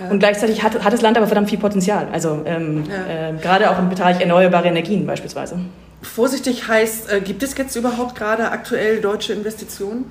Ja. 0.00 0.10
Und 0.10 0.20
gleichzeitig 0.20 0.62
hat, 0.62 0.84
hat 0.84 0.92
das 0.92 1.02
Land 1.02 1.16
aber 1.16 1.26
verdammt 1.26 1.50
viel 1.50 1.58
Potenzial. 1.58 2.06
Also 2.12 2.42
ähm, 2.44 2.84
ja. 2.88 3.30
äh, 3.30 3.32
gerade 3.32 3.68
auch 3.68 3.80
im 3.80 3.88
Bereich 3.88 4.20
erneuerbare 4.20 4.68
Energien 4.68 5.04
beispielsweise. 5.06 5.58
Vorsichtig 6.04 6.68
heißt, 6.68 7.10
äh, 7.10 7.20
gibt 7.20 7.42
es 7.42 7.56
jetzt 7.56 7.74
überhaupt 7.76 8.14
gerade 8.14 8.50
aktuell 8.50 9.00
deutsche 9.00 9.32
Investitionen? 9.32 10.04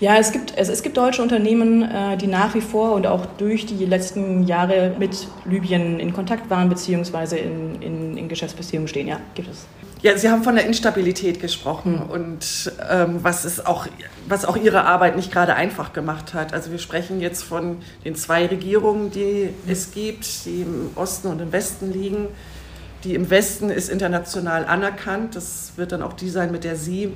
Ja, 0.00 0.16
es 0.16 0.32
gibt, 0.32 0.54
es, 0.56 0.68
es 0.68 0.82
gibt 0.82 0.96
deutsche 0.96 1.22
Unternehmen, 1.22 1.82
äh, 1.82 2.16
die 2.16 2.26
nach 2.26 2.54
wie 2.54 2.60
vor 2.60 2.92
und 2.92 3.06
auch 3.06 3.26
durch 3.38 3.66
die 3.66 3.84
letzten 3.84 4.44
Jahre 4.44 4.94
mit 4.98 5.28
Libyen 5.44 6.00
in 6.00 6.12
Kontakt 6.12 6.50
waren, 6.50 6.68
beziehungsweise 6.68 7.38
in, 7.38 7.80
in, 7.80 8.16
in 8.16 8.28
Geschäftsbeziehungen 8.28 8.88
stehen. 8.88 9.08
Ja, 9.08 9.20
gibt 9.34 9.48
es. 9.48 9.66
Ja, 10.02 10.18
Sie 10.18 10.28
haben 10.28 10.42
von 10.42 10.56
der 10.56 10.66
Instabilität 10.66 11.40
gesprochen 11.40 12.02
mhm. 12.04 12.10
und 12.10 12.72
ähm, 12.90 13.18
was, 13.22 13.44
es 13.44 13.64
auch, 13.64 13.86
was 14.26 14.44
auch 14.44 14.56
Ihre 14.56 14.84
Arbeit 14.84 15.14
nicht 15.14 15.30
gerade 15.30 15.54
einfach 15.54 15.92
gemacht 15.92 16.34
hat. 16.34 16.52
Also 16.52 16.72
wir 16.72 16.80
sprechen 16.80 17.20
jetzt 17.20 17.44
von 17.44 17.76
den 18.04 18.16
zwei 18.16 18.46
Regierungen, 18.46 19.12
die 19.12 19.50
es 19.68 19.92
gibt, 19.92 20.44
die 20.44 20.62
im 20.62 20.90
Osten 20.96 21.28
und 21.28 21.40
im 21.40 21.52
Westen 21.52 21.92
liegen. 21.92 22.26
Die 23.04 23.14
im 23.14 23.30
Westen 23.30 23.70
ist 23.70 23.88
international 23.88 24.64
anerkannt. 24.64 25.36
Das 25.36 25.72
wird 25.76 25.92
dann 25.92 26.02
auch 26.02 26.12
die 26.12 26.30
sein, 26.30 26.52
mit 26.52 26.64
der 26.64 26.76
Sie 26.76 27.12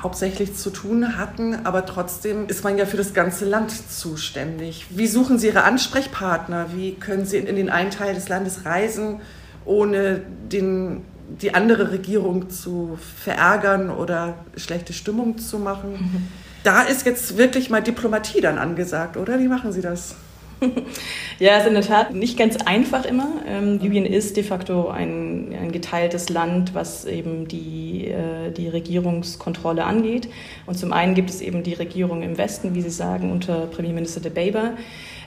hauptsächlich 0.00 0.54
zu 0.54 0.70
tun 0.70 1.18
hatten, 1.18 1.66
aber 1.66 1.84
trotzdem 1.84 2.46
ist 2.46 2.62
man 2.62 2.78
ja 2.78 2.86
für 2.86 2.96
das 2.96 3.12
ganze 3.12 3.44
Land 3.44 3.72
zuständig. 3.90 4.86
Wie 4.90 5.08
suchen 5.08 5.38
Sie 5.38 5.48
Ihre 5.48 5.64
Ansprechpartner? 5.64 6.66
Wie 6.74 6.94
können 6.94 7.26
Sie 7.26 7.38
in 7.38 7.56
den 7.56 7.70
einen 7.70 7.90
Teil 7.90 8.14
des 8.14 8.28
Landes 8.28 8.64
reisen, 8.64 9.20
ohne 9.64 10.22
den 10.52 11.02
die 11.40 11.54
andere 11.54 11.92
Regierung 11.92 12.50
zu 12.50 12.98
verärgern 13.22 13.90
oder 13.90 14.34
schlechte 14.56 14.92
Stimmung 14.92 15.38
zu 15.38 15.58
machen. 15.58 15.92
Mhm. 15.92 16.28
Da 16.64 16.82
ist 16.82 17.06
jetzt 17.06 17.38
wirklich 17.38 17.70
mal 17.70 17.82
Diplomatie 17.82 18.40
dann 18.40 18.58
angesagt, 18.58 19.16
oder? 19.16 19.38
Wie 19.38 19.48
machen 19.48 19.72
Sie 19.72 19.80
das? 19.80 20.16
Ja, 21.38 21.56
ist 21.56 21.66
in 21.66 21.72
der 21.72 21.82
Tat 21.82 22.14
nicht 22.14 22.36
ganz 22.38 22.58
einfach 22.58 23.06
immer. 23.06 23.28
Ähm, 23.48 23.78
Libyen 23.78 24.04
ist 24.04 24.36
de 24.36 24.44
facto 24.44 24.88
ein, 24.88 25.56
ein, 25.58 25.72
geteiltes 25.72 26.28
Land, 26.28 26.74
was 26.74 27.06
eben 27.06 27.48
die, 27.48 28.08
äh, 28.08 28.50
die 28.50 28.68
Regierungskontrolle 28.68 29.84
angeht. 29.84 30.28
Und 30.66 30.78
zum 30.78 30.92
einen 30.92 31.14
gibt 31.14 31.30
es 31.30 31.40
eben 31.40 31.62
die 31.62 31.72
Regierung 31.72 32.22
im 32.22 32.36
Westen, 32.36 32.74
wie 32.74 32.82
Sie 32.82 32.90
sagen, 32.90 33.32
unter 33.32 33.68
Premierminister 33.68 34.20
de 34.20 34.30
Debeba. 34.30 34.72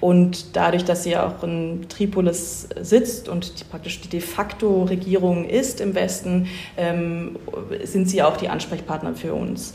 Und 0.01 0.55
dadurch, 0.55 0.83
dass 0.83 1.03
sie 1.03 1.15
auch 1.15 1.43
in 1.43 1.85
Tripolis 1.87 2.67
sitzt 2.81 3.29
und 3.29 3.59
die, 3.59 3.63
praktisch 3.63 4.01
die 4.01 4.09
de 4.09 4.19
facto 4.19 4.83
Regierung 4.83 5.45
ist 5.45 5.79
im 5.79 5.95
Westen, 5.95 6.47
ähm, 6.77 7.37
sind 7.85 8.09
sie 8.09 8.21
auch 8.21 8.35
die 8.35 8.49
Ansprechpartner 8.49 9.15
für 9.15 9.33
uns. 9.33 9.73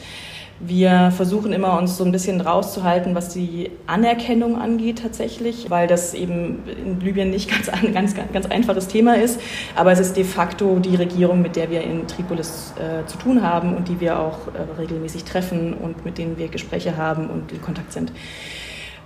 Wir 0.60 1.12
versuchen 1.16 1.52
immer, 1.52 1.78
uns 1.78 1.96
so 1.96 2.04
ein 2.04 2.10
bisschen 2.10 2.40
rauszuhalten, 2.40 3.14
was 3.14 3.28
die 3.28 3.70
Anerkennung 3.86 4.60
angeht 4.60 5.00
tatsächlich, 5.02 5.70
weil 5.70 5.86
das 5.86 6.14
eben 6.14 6.64
in 6.66 7.00
Libyen 7.00 7.30
nicht 7.30 7.48
ganz, 7.50 7.70
ganz, 7.92 8.14
ganz 8.32 8.46
einfaches 8.46 8.88
Thema 8.88 9.16
ist. 9.16 9.40
Aber 9.76 9.92
es 9.92 10.00
ist 10.00 10.16
de 10.16 10.24
facto 10.24 10.80
die 10.80 10.96
Regierung, 10.96 11.42
mit 11.42 11.54
der 11.54 11.70
wir 11.70 11.82
in 11.82 12.08
Tripolis 12.08 12.74
äh, 12.76 13.06
zu 13.06 13.18
tun 13.18 13.42
haben 13.42 13.76
und 13.76 13.86
die 13.86 14.00
wir 14.00 14.18
auch 14.18 14.48
äh, 14.48 14.80
regelmäßig 14.80 15.24
treffen 15.24 15.74
und 15.74 16.04
mit 16.04 16.18
denen 16.18 16.38
wir 16.38 16.48
Gespräche 16.48 16.96
haben 16.96 17.30
und 17.30 17.52
in 17.52 17.62
Kontakt 17.62 17.92
sind. 17.92 18.10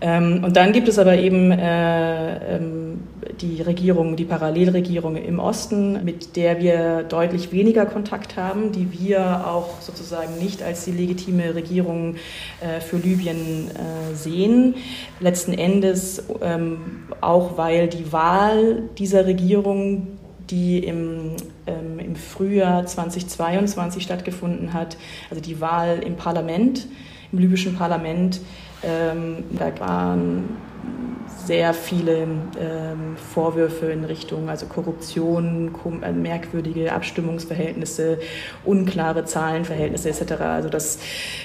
Ähm, 0.05 0.43
und 0.43 0.57
dann 0.57 0.73
gibt 0.73 0.89
es 0.89 0.99
aber 0.99 1.17
eben 1.17 1.53
äh, 1.53 2.57
ähm, 2.57 3.01
die 3.41 3.63
Regierung, 3.63 4.17
die 4.17 4.25
Parallelregierung 4.25 5.15
im 5.15 5.39
Osten, 5.39 6.05
mit 6.05 6.35
der 6.35 6.61
wir 6.61 7.05
deutlich 7.05 7.53
weniger 7.53 7.87
Kontakt 7.87 8.37
haben, 8.37 8.73
die 8.73 8.89
wir 8.93 9.47
auch 9.47 9.81
sozusagen 9.81 10.39
nicht 10.41 10.61
als 10.61 10.85
die 10.85 10.91
legitime 10.91 11.55
Regierung 11.55 12.17
äh, 12.61 12.81
für 12.81 12.97
Libyen 12.97 13.71
äh, 13.71 14.15
sehen. 14.17 14.75
Letzten 15.21 15.53
Endes 15.53 16.25
ähm, 16.43 16.79
auch, 17.21 17.57
weil 17.57 17.87
die 17.87 18.13
Wahl 18.13 18.83
dieser 18.99 19.25
Regierung 19.25 20.19
die 20.51 20.81
im, 20.81 21.37
im 21.67 22.17
Frühjahr 22.17 22.85
2022 22.85 24.03
stattgefunden 24.03 24.75
hat, 24.75 24.99
also 25.31 25.41
die 25.41 25.61
Wahl 25.61 26.01
im 26.05 26.17
Parlament, 26.17 26.89
im 27.31 27.39
libyschen 27.39 27.77
Parlament, 27.77 28.41
ähm, 28.85 29.45
da 29.53 29.73
waren 29.81 30.57
sehr 31.45 31.75
viele 31.75 32.23
ähm, 32.61 33.17
Vorwürfe 33.35 33.87
in 33.87 34.05
Richtung 34.05 34.49
also 34.49 34.67
Korruption, 34.67 35.75
äh, 36.03 36.13
merkwürdige 36.13 36.93
Abstimmungsverhältnisse, 36.93 38.19
unklare 38.65 39.25
Zahlenverhältnisse 39.25 40.11
etc. 40.11 40.33
Also 40.41 40.69
das 40.69 40.99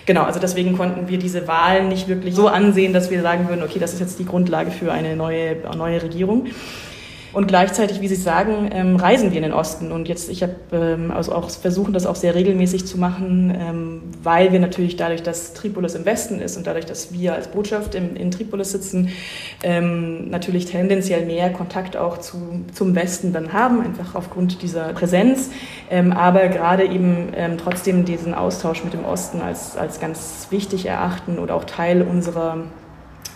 genau, 0.06 0.24
also 0.24 0.40
deswegen 0.40 0.78
konnten 0.78 1.08
wir 1.08 1.18
diese 1.18 1.48
Wahlen 1.48 1.88
nicht 1.88 2.08
wirklich 2.08 2.36
so 2.36 2.48
ansehen, 2.48 2.94
dass 2.94 3.10
wir 3.10 3.22
sagen 3.22 3.48
würden, 3.50 3.64
okay, 3.64 3.80
das 3.80 3.94
ist 3.94 4.00
jetzt 4.00 4.20
die 4.20 4.26
Grundlage 4.26 4.72
für 4.72 4.92
eine 4.92 5.16
neue 5.16 5.58
neue 5.76 6.02
Regierung. 6.02 6.48
Und 7.34 7.48
gleichzeitig, 7.48 8.02
wie 8.02 8.08
Sie 8.08 8.16
sagen, 8.16 8.70
ähm, 8.72 8.96
reisen 8.96 9.32
wir 9.32 9.38
in 9.38 9.44
den 9.44 9.54
Osten. 9.54 9.92
Und 9.92 10.08
jetzt, 10.08 10.30
ich 10.30 10.44
habe 10.44 10.56
ähm, 10.72 11.12
also 11.12 11.34
auch 11.34 11.50
versuchen, 11.50 11.94
das 11.94 12.06
auch 12.06 12.16
sehr 12.16 12.36
regelmäßig 12.36 12.86
zu 12.88 12.98
machen, 12.98 13.54
ähm, 13.60 14.02
weil 14.24 14.52
wir 14.52 14.60
natürlich 14.60 14.96
dadurch, 14.96 15.24
dass 15.24 15.54
Tripolis 15.54 15.96
im 15.96 16.06
Westen 16.06 16.40
ist 16.40 16.58
und 16.58 16.66
dadurch, 16.66 16.86
dass 16.86 17.12
wir 17.14 17.34
als 17.34 17.50
Botschaft 17.50 17.96
im, 17.96 18.16
in 18.16 18.32
Tripolis 18.32 18.72
sitzen, 18.72 19.10
ähm, 19.64 20.30
natürlich 20.30 20.66
tendenziell 20.66 21.26
mehr 21.26 21.52
Kontakt 21.52 21.98
auch 21.98 22.18
zu, 22.20 22.66
zum 22.74 22.96
Westen 22.96 23.34
dann 23.34 23.54
haben, 23.54 23.82
einfach 23.82 24.16
aufgrund 24.16 24.62
dieser 24.62 24.94
Präsenz. 24.94 25.52
Ähm, 25.90 26.14
aber 26.14 26.48
gerade 26.48 26.86
eben 26.86 27.30
ähm, 27.36 27.58
trotzdem 27.58 28.06
diesen 28.06 28.34
Austausch 28.34 28.84
mit 28.84 28.94
dem 28.94 29.06
Osten 29.06 29.42
als, 29.42 29.76
als 29.78 30.00
ganz 30.00 30.48
wichtig 30.50 30.86
erachten 30.86 31.40
und 31.40 31.52
auch 31.52 31.66
Teil 31.66 32.02
unserer 32.02 32.64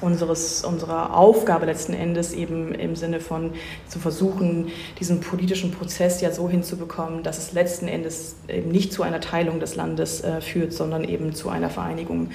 unseres, 0.01 0.63
unserer 0.63 1.15
Aufgabe 1.15 1.65
letzten 1.65 1.93
Endes 1.93 2.33
eben 2.33 2.73
im 2.73 2.95
Sinne 2.95 3.19
von 3.19 3.51
zu 3.87 3.99
versuchen, 3.99 4.67
diesen 4.99 5.21
politischen 5.21 5.71
Prozess 5.71 6.21
ja 6.21 6.31
so 6.31 6.49
hinzubekommen, 6.49 7.23
dass 7.23 7.37
es 7.37 7.53
letzten 7.53 7.87
Endes 7.87 8.35
eben 8.47 8.71
nicht 8.71 8.91
zu 8.93 9.03
einer 9.03 9.21
Teilung 9.21 9.59
des 9.59 9.75
Landes 9.75 10.21
äh, 10.21 10.41
führt, 10.41 10.73
sondern 10.73 11.03
eben 11.03 11.33
zu 11.33 11.49
einer 11.49 11.69
Vereinigung. 11.69 12.31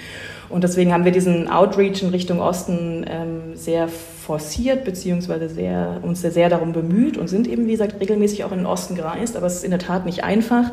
Und 0.49 0.65
deswegen 0.65 0.93
haben 0.93 1.05
wir 1.05 1.13
diesen 1.13 1.49
Outreach 1.49 2.03
in 2.03 2.11
Richtung 2.11 2.41
Osten 2.41 3.05
ähm, 3.09 3.57
sehr 3.57 3.89
forciert, 3.89 4.85
beziehungsweise 4.85 5.49
sehr, 5.49 6.01
uns 6.03 6.21
sehr, 6.21 6.31
sehr 6.31 6.49
darum 6.49 6.73
bemüht 6.73 7.17
und 7.17 7.29
sind 7.29 7.49
eben, 7.49 7.67
wie 7.67 7.73
gesagt, 7.73 8.01
regelmäßig 8.01 8.45
auch 8.45 8.53
in 8.53 8.59
den 8.59 8.67
Osten 8.67 8.95
gereist. 8.95 9.37
Aber 9.37 9.47
es 9.47 9.57
ist 9.57 9.65
in 9.65 9.71
der 9.71 9.81
Tat 9.81 10.07
nicht 10.07 10.25
einfach. 10.25 10.73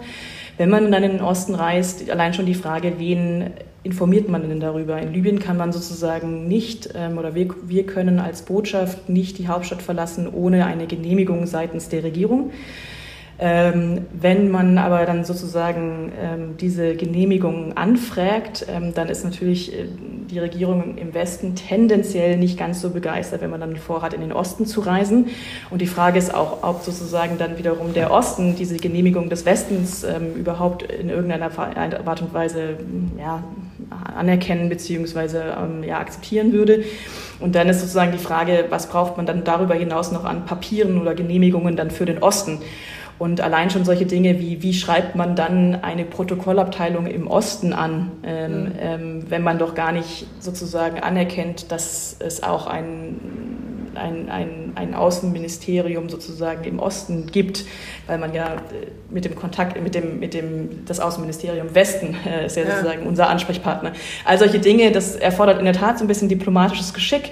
Wenn 0.57 0.69
man 0.69 0.91
dann 0.91 1.03
in 1.03 1.13
den 1.13 1.21
Osten 1.21 1.55
reist, 1.55 2.09
allein 2.09 2.33
schon 2.33 2.45
die 2.45 2.53
Frage, 2.53 2.93
wen 2.97 3.51
informiert 3.83 4.29
man 4.29 4.47
denn 4.47 4.59
darüber? 4.59 5.01
In 5.01 5.13
Libyen 5.13 5.39
kann 5.39 5.57
man 5.57 5.71
sozusagen 5.71 6.47
nicht, 6.47 6.89
ähm, 6.95 7.17
oder 7.17 7.35
wir, 7.35 7.49
wir 7.63 7.85
können 7.85 8.19
als 8.19 8.43
Botschaft 8.43 9.09
nicht 9.09 9.37
die 9.39 9.47
Hauptstadt 9.47 9.81
verlassen 9.81 10.31
ohne 10.31 10.65
eine 10.65 10.87
Genehmigung 10.87 11.47
seitens 11.47 11.89
der 11.89 12.03
Regierung. 12.03 12.51
Ähm, 13.45 14.05
wenn 14.13 14.49
man 14.51 14.77
aber 14.77 15.05
dann 15.05 15.25
sozusagen 15.25 16.13
ähm, 16.17 16.55
diese 16.61 16.95
Genehmigung 16.95 17.75
anfragt, 17.75 18.65
ähm, 18.69 18.93
dann 18.93 19.09
ist 19.09 19.25
natürlich 19.25 19.77
äh, 19.77 19.85
die 20.31 20.39
Regierung 20.39 20.97
im 20.97 21.13
Westen 21.13 21.53
tendenziell 21.53 22.37
nicht 22.37 22.57
ganz 22.57 22.79
so 22.79 22.91
begeistert, 22.91 23.41
wenn 23.41 23.49
man 23.49 23.59
dann 23.59 23.75
vorhat, 23.75 24.13
in 24.13 24.21
den 24.21 24.31
Osten 24.31 24.65
zu 24.65 24.79
reisen. 24.79 25.27
Und 25.69 25.81
die 25.81 25.87
Frage 25.87 26.19
ist 26.19 26.33
auch, 26.33 26.63
ob 26.63 26.83
sozusagen 26.83 27.37
dann 27.37 27.57
wiederum 27.57 27.93
der 27.93 28.11
Osten 28.11 28.55
diese 28.55 28.77
Genehmigung 28.77 29.27
des 29.27 29.45
Westens 29.45 30.05
ähm, 30.05 30.35
überhaupt 30.35 30.83
in 30.83 31.09
irgendeiner 31.09 31.51
Art 31.57 32.21
und 32.21 32.33
Weise 32.33 32.77
ja, 33.19 33.43
anerkennen 34.15 34.69
bzw. 34.69 35.37
Ähm, 35.37 35.83
ja, 35.83 35.97
akzeptieren 35.97 36.53
würde. 36.53 36.85
Und 37.41 37.55
dann 37.55 37.67
ist 37.67 37.81
sozusagen 37.81 38.13
die 38.13 38.19
Frage, 38.19 38.67
was 38.69 38.87
braucht 38.87 39.17
man 39.17 39.25
dann 39.25 39.43
darüber 39.43 39.73
hinaus 39.73 40.13
noch 40.13 40.23
an 40.23 40.45
Papieren 40.45 41.01
oder 41.01 41.13
Genehmigungen 41.13 41.75
dann 41.75 41.91
für 41.91 42.05
den 42.05 42.23
Osten? 42.23 42.59
Und 43.23 43.39
allein 43.39 43.69
schon 43.69 43.85
solche 43.85 44.05
Dinge 44.05 44.37
wie, 44.41 44.61
wie 44.63 44.73
schreibt 44.73 45.15
man 45.15 45.37
dann 45.37 45.81
eine 45.81 46.03
Protokollabteilung 46.03 47.07
im 47.07 47.27
Osten 47.27 47.71
an, 47.71 48.11
ähm, 48.21 48.63
mhm. 48.63 48.71
ähm, 48.77 49.25
wenn 49.29 49.43
man 49.43 49.59
doch 49.59 49.75
gar 49.75 49.93
nicht 49.93 50.27
sozusagen 50.41 50.99
anerkennt, 50.99 51.71
dass 51.71 52.17
es 52.19 52.43
auch 52.43 52.67
ein, 52.67 53.91
ein, 53.95 54.27
ein, 54.29 54.73
ein 54.75 54.93
Außenministerium 54.93 56.09
sozusagen 56.09 56.65
im 56.65 56.79
Osten 56.79 57.27
gibt, 57.27 57.63
weil 58.07 58.17
man 58.17 58.33
ja 58.33 58.55
äh, 58.55 58.91
mit 59.09 59.23
dem 59.23 59.35
Kontakt, 59.35 59.81
mit 59.81 59.95
dem, 59.95 60.19
mit 60.19 60.33
dem, 60.33 60.83
das 60.85 60.99
Außenministerium 60.99 61.73
Westen 61.73 62.17
äh, 62.27 62.47
ist 62.47 62.57
ja, 62.57 62.63
ja 62.63 62.71
sozusagen 62.71 63.07
unser 63.07 63.29
Ansprechpartner. 63.29 63.93
All 64.25 64.37
solche 64.37 64.59
Dinge, 64.59 64.91
das 64.91 65.15
erfordert 65.15 65.59
in 65.59 65.63
der 65.63 65.75
Tat 65.75 65.97
so 65.97 66.03
ein 66.03 66.09
bisschen 66.09 66.27
diplomatisches 66.27 66.93
Geschick. 66.93 67.31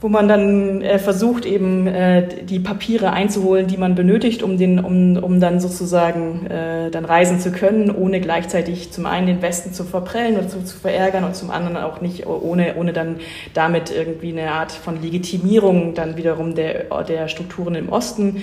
Wo 0.00 0.08
man 0.08 0.28
dann 0.28 0.82
äh, 0.82 0.98
versucht, 0.98 1.46
eben 1.46 1.86
äh, 1.86 2.28
die 2.44 2.58
Papiere 2.58 3.12
einzuholen, 3.12 3.66
die 3.66 3.78
man 3.78 3.94
benötigt, 3.94 4.42
um, 4.42 4.58
den, 4.58 4.78
um, 4.78 5.16
um 5.16 5.40
dann 5.40 5.60
sozusagen 5.60 6.46
äh, 6.46 6.90
dann 6.90 7.06
reisen 7.06 7.40
zu 7.40 7.52
können, 7.52 7.90
ohne 7.90 8.20
gleichzeitig 8.20 8.92
zum 8.92 9.06
einen 9.06 9.26
den 9.26 9.40
Westen 9.40 9.72
zu 9.72 9.84
verprellen 9.84 10.36
oder 10.36 10.48
zu, 10.48 10.62
zu 10.62 10.76
verärgern 10.76 11.24
und 11.24 11.34
zum 11.34 11.50
anderen 11.50 11.78
auch 11.78 12.02
nicht, 12.02 12.26
ohne, 12.26 12.74
ohne 12.76 12.92
dann 12.92 13.16
damit 13.54 13.90
irgendwie 13.90 14.32
eine 14.38 14.50
Art 14.50 14.72
von 14.72 15.00
Legitimierung 15.00 15.94
dann 15.94 16.18
wiederum 16.18 16.54
der, 16.54 16.84
der 17.04 17.28
Strukturen 17.28 17.74
im 17.74 17.88
Osten. 17.88 18.42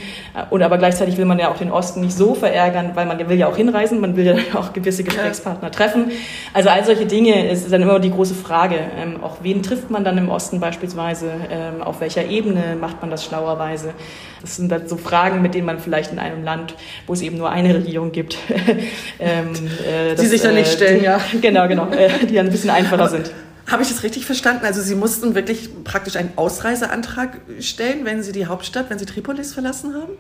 Und 0.50 0.64
aber 0.64 0.78
gleichzeitig 0.80 1.18
will 1.18 1.26
man 1.26 1.38
ja 1.38 1.52
auch 1.52 1.58
den 1.58 1.72
Osten 1.72 2.02
nicht 2.02 2.18
so 2.18 2.34
verärgern, 2.34 2.92
weil 2.96 3.06
man 3.06 3.20
will 3.30 3.38
ja 3.38 3.48
auch 3.48 3.58
hinreisen, 3.58 4.02
man 4.02 4.16
will 4.16 4.26
ja 4.26 4.36
auch 4.60 4.74
gewisse 4.74 5.04
Gesprächspartner 5.04 5.70
treffen. 5.70 6.12
Also 6.54 6.70
all 6.70 6.84
solche 6.86 7.06
Dinge 7.06 7.50
ist 7.50 7.72
dann 7.72 7.84
immer 7.84 8.00
die 8.00 8.12
große 8.12 8.34
Frage. 8.34 8.78
Ähm, 8.98 9.24
auch 9.24 9.38
wen 9.44 9.62
trifft 9.62 9.92
man 9.92 10.04
dann 10.04 10.18
im 10.18 10.30
Osten 10.30 10.60
beispielsweise? 10.60 11.30
Ähm, 11.50 11.82
auf 11.82 12.02
welcher 12.02 12.26
Ebene 12.26 12.76
macht 12.80 13.02
man 13.02 13.10
das 13.10 13.24
schlauerweise. 13.26 13.94
Das 14.42 14.56
sind 14.56 14.72
dann 14.72 14.88
so 14.88 14.98
Fragen, 14.98 15.42
mit 15.42 15.54
denen 15.54 15.66
man 15.66 15.80
vielleicht 15.80 16.12
in 16.12 16.20
einem 16.20 16.44
Land, 16.44 16.76
wo 17.08 17.14
es 17.14 17.22
eben 17.22 17.38
nur 17.38 17.50
eine 17.50 17.74
Regierung 17.76 18.12
gibt, 18.12 18.38
ähm, 19.20 19.50
äh, 19.88 20.12
das, 20.12 20.22
die 20.22 20.28
sich 20.28 20.42
dann 20.42 20.56
nicht 20.56 20.72
äh, 20.74 20.76
stellen, 20.76 21.00
die, 21.00 21.06
ja. 21.06 21.20
Genau, 21.42 21.68
genau, 21.68 21.90
äh, 21.92 22.26
die 22.26 22.36
dann 22.36 22.48
ein 22.48 22.52
bisschen 22.52 22.70
einfacher 22.70 23.10
sind. 23.10 23.32
Habe 23.68 23.84
ich 23.84 23.90
das 23.90 24.04
richtig 24.04 24.26
verstanden? 24.26 24.66
Also 24.66 24.82
Sie 24.82 24.96
mussten 24.96 25.36
wirklich 25.36 25.70
praktisch 25.84 26.16
einen 26.16 26.34
Ausreiseantrag 26.36 27.40
stellen, 27.60 28.04
wenn 28.04 28.22
Sie 28.24 28.32
die 28.32 28.48
Hauptstadt, 28.48 28.90
wenn 28.90 29.00
Sie 29.00 29.06
Tripolis 29.06 29.54
verlassen 29.54 29.94
haben? 29.94 30.14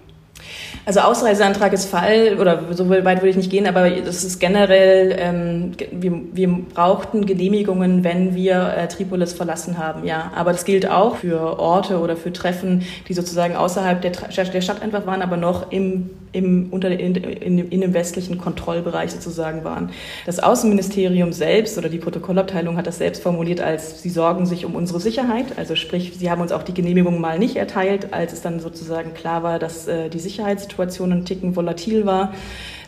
Also 0.85 1.01
Ausreiseantrag 1.01 1.73
ist 1.73 1.85
Fall, 1.85 2.37
oder 2.39 2.63
so 2.71 2.89
weit 2.89 3.05
würde 3.17 3.29
ich 3.29 3.37
nicht 3.37 3.51
gehen, 3.51 3.67
aber 3.67 3.89
das 3.89 4.23
ist 4.23 4.39
generell, 4.39 5.15
ähm, 5.17 5.71
wir, 5.91 6.11
wir 6.33 6.47
brauchten 6.73 7.25
Genehmigungen, 7.25 8.03
wenn 8.03 8.35
wir 8.35 8.73
äh, 8.75 8.87
Tripolis 8.87 9.33
verlassen 9.33 9.77
haben, 9.77 10.05
ja. 10.05 10.31
Aber 10.35 10.51
das 10.51 10.65
gilt 10.65 10.89
auch 10.89 11.17
für 11.17 11.59
Orte 11.59 11.99
oder 11.99 12.15
für 12.15 12.33
Treffen, 12.33 12.83
die 13.07 13.13
sozusagen 13.13 13.55
außerhalb 13.55 14.01
der, 14.01 14.11
der 14.11 14.61
Stadt 14.61 14.81
einfach 14.81 15.05
waren, 15.05 15.21
aber 15.21 15.37
noch 15.37 15.71
im, 15.71 16.09
im, 16.33 16.67
unter, 16.71 16.89
in, 16.89 17.15
in, 17.15 17.69
in 17.69 17.81
dem 17.81 17.93
westlichen 17.93 18.37
Kontrollbereich 18.37 19.11
sozusagen 19.11 19.63
waren. 19.63 19.91
Das 20.25 20.39
Außenministerium 20.39 21.33
selbst 21.33 21.77
oder 21.77 21.89
die 21.89 21.97
Protokollabteilung 21.97 22.77
hat 22.77 22.87
das 22.87 22.97
selbst 22.97 23.21
formuliert 23.21 23.59
als, 23.59 24.01
sie 24.01 24.09
sorgen 24.09 24.45
sich 24.45 24.65
um 24.65 24.75
unsere 24.75 24.99
Sicherheit. 24.99 25.57
Also 25.57 25.75
sprich, 25.75 26.13
sie 26.17 26.29
haben 26.31 26.41
uns 26.41 26.51
auch 26.51 26.63
die 26.63 26.73
Genehmigung 26.73 27.19
mal 27.19 27.39
nicht 27.39 27.55
erteilt, 27.55 28.13
als 28.13 28.33
es 28.33 28.41
dann 28.41 28.59
sozusagen 28.59 29.13
klar 29.13 29.43
war, 29.43 29.59
dass 29.59 29.87
äh, 29.87 30.09
die 30.09 30.19
Sicherheitssituation 30.19 31.11
ein 31.11 31.25
Ticken 31.25 31.55
volatil 31.55 32.05
war. 32.05 32.33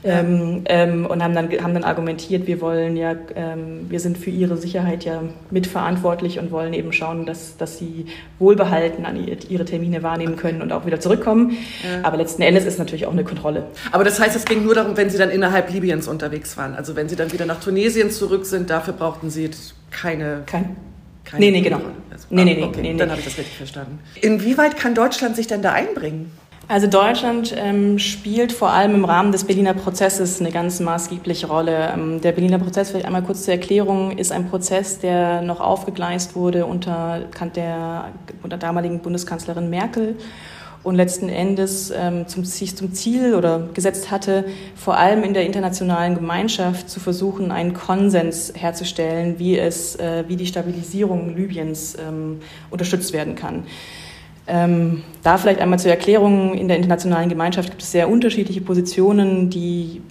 Ja. 0.03 0.19
Ähm, 0.19 0.63
ähm, 0.65 1.05
und 1.05 1.23
haben 1.23 1.33
dann, 1.33 1.49
haben 1.63 1.73
dann 1.73 1.83
argumentiert, 1.85 2.45
wir 2.45 2.59
wollen 2.59 2.97
ja, 2.97 3.15
ähm, 3.35 3.89
wir 3.89 3.99
sind 4.01 4.17
für 4.17 4.29
ihre 4.29 4.57
Sicherheit 4.57 5.05
ja 5.05 5.21
mitverantwortlich 5.49 6.39
und 6.39 6.51
wollen 6.51 6.73
eben 6.73 6.91
schauen, 6.91 7.25
dass, 7.25 7.55
dass 7.57 7.77
sie 7.77 8.07
wohlbehalten 8.37 9.05
an 9.05 9.17
ihre 9.17 9.65
Termine 9.65 10.03
wahrnehmen 10.03 10.35
können 10.35 10.61
und 10.61 10.71
auch 10.73 10.85
wieder 10.85 10.99
zurückkommen. 10.99 11.57
Ja. 11.83 12.05
Aber 12.05 12.17
letzten 12.17 12.41
Endes 12.41 12.65
ist 12.65 12.79
natürlich 12.79 13.05
auch 13.05 13.13
eine 13.13 13.23
Kontrolle. 13.23 13.65
Aber 13.91 14.03
das 14.03 14.19
heißt, 14.19 14.35
es 14.35 14.45
ging 14.45 14.63
nur 14.65 14.75
darum, 14.75 14.97
wenn 14.97 15.09
sie 15.09 15.17
dann 15.17 15.29
innerhalb 15.29 15.71
Libyens 15.71 16.07
unterwegs 16.07 16.57
waren. 16.57 16.75
Also 16.75 16.95
wenn 16.95 17.07
sie 17.07 17.15
dann 17.15 17.31
wieder 17.31 17.45
nach 17.45 17.61
Tunesien 17.61 18.11
zurück 18.11 18.45
sind, 18.45 18.69
dafür 18.69 18.93
brauchten 18.93 19.29
sie 19.29 19.49
keine. 19.89 20.43
Kein 20.45 20.75
keine 21.25 21.45
nee, 21.45 21.51
nee, 21.51 21.61
genau. 21.61 21.79
Also, 22.11 22.27
nee, 22.29 22.43
nee, 22.43 22.55
nee, 22.55 22.63
okay, 22.63 22.81
nee, 22.81 22.97
Dann 22.97 23.09
habe 23.09 23.19
ich 23.19 23.25
das 23.25 23.37
richtig 23.37 23.55
verstanden. 23.55 23.99
Inwieweit 24.21 24.77
kann 24.77 24.93
Deutschland 24.93 25.35
sich 25.35 25.47
denn 25.47 25.61
da 25.61 25.71
einbringen? 25.71 26.31
Also 26.69 26.87
Deutschland 26.87 27.53
ähm, 27.57 27.99
spielt 27.99 28.53
vor 28.53 28.69
allem 28.69 28.95
im 28.95 29.05
Rahmen 29.05 29.33
des 29.33 29.43
Berliner 29.43 29.73
Prozesses 29.73 30.39
eine 30.39 30.49
ganz 30.49 30.79
maßgebliche 30.79 31.47
Rolle. 31.47 31.91
Ähm, 31.93 32.21
der 32.21 32.31
Berliner 32.31 32.57
Prozess, 32.57 32.91
vielleicht 32.91 33.05
einmal 33.05 33.23
kurz 33.23 33.43
zur 33.43 33.53
Erklärung, 33.53 34.17
ist 34.17 34.31
ein 34.31 34.47
Prozess, 34.49 34.99
der 34.99 35.41
noch 35.41 35.59
aufgegleist 35.59 36.35
wurde 36.35 36.65
unter 36.65 37.21
der 37.55 38.05
unter 38.43 38.57
damaligen 38.57 38.99
Bundeskanzlerin 38.99 39.69
Merkel 39.69 40.15
und 40.83 40.95
letzten 40.95 41.29
Endes 41.29 41.91
ähm, 41.95 42.27
zum, 42.27 42.45
sich 42.45 42.75
zum 42.75 42.93
Ziel 42.93 43.35
oder 43.35 43.69
gesetzt 43.73 44.11
hatte, 44.11 44.45
vor 44.75 44.97
allem 44.97 45.23
in 45.23 45.33
der 45.33 45.45
internationalen 45.45 46.15
Gemeinschaft 46.15 46.89
zu 46.89 46.99
versuchen, 46.99 47.51
einen 47.51 47.73
Konsens 47.73 48.53
herzustellen, 48.55 49.39
wie 49.39 49.57
es, 49.57 49.95
äh, 49.95 50.25
wie 50.27 50.35
die 50.35 50.45
Stabilisierung 50.45 51.35
Libyens 51.35 51.95
ähm, 51.95 52.41
unterstützt 52.69 53.13
werden 53.13 53.35
kann. 53.35 53.63
Ähm, 54.45 55.03
da 55.23 55.37
vielleicht 55.37 55.61
einmal 55.61 55.79
zur 55.79 55.91
Erklärung, 55.91 56.53
in 56.53 56.67
der 56.67 56.75
internationalen 56.75 57.29
Gemeinschaft 57.29 57.69
gibt 57.69 57.81
es 57.81 57.91
sehr 57.91 58.09
unterschiedliche 58.09 58.59
Positionen, 58.59 59.49
die 59.49 60.01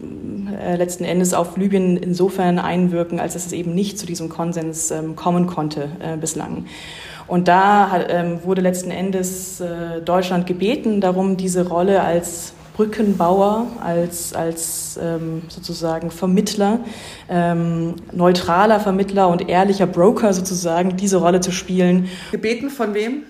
äh, 0.58 0.76
letzten 0.76 1.04
Endes 1.04 1.34
auf 1.34 1.56
Libyen 1.58 1.98
insofern 1.98 2.58
einwirken, 2.58 3.20
als 3.20 3.34
dass 3.34 3.46
es 3.46 3.52
eben 3.52 3.74
nicht 3.74 3.98
zu 3.98 4.06
diesem 4.06 4.30
Konsens 4.30 4.90
ähm, 4.90 5.16
kommen 5.16 5.46
konnte 5.46 5.88
äh, 6.00 6.16
bislang. 6.16 6.64
Und 7.26 7.46
da 7.48 7.90
hat, 7.90 8.06
ähm, 8.08 8.38
wurde 8.44 8.62
letzten 8.62 8.90
Endes 8.90 9.60
äh, 9.60 10.00
Deutschland 10.02 10.46
gebeten, 10.46 11.00
darum 11.00 11.36
diese 11.36 11.68
Rolle 11.68 12.02
als 12.02 12.54
Brückenbauer, 12.74 13.66
als, 13.84 14.32
als 14.32 14.98
ähm, 15.02 15.42
sozusagen 15.48 16.10
Vermittler, 16.10 16.80
ähm, 17.28 17.96
neutraler 18.12 18.80
Vermittler 18.80 19.28
und 19.28 19.48
ehrlicher 19.48 19.86
Broker 19.86 20.32
sozusagen, 20.32 20.96
diese 20.96 21.18
Rolle 21.18 21.40
zu 21.40 21.52
spielen. 21.52 22.08
Gebeten 22.30 22.70
von 22.70 22.94
wem? 22.94 23.24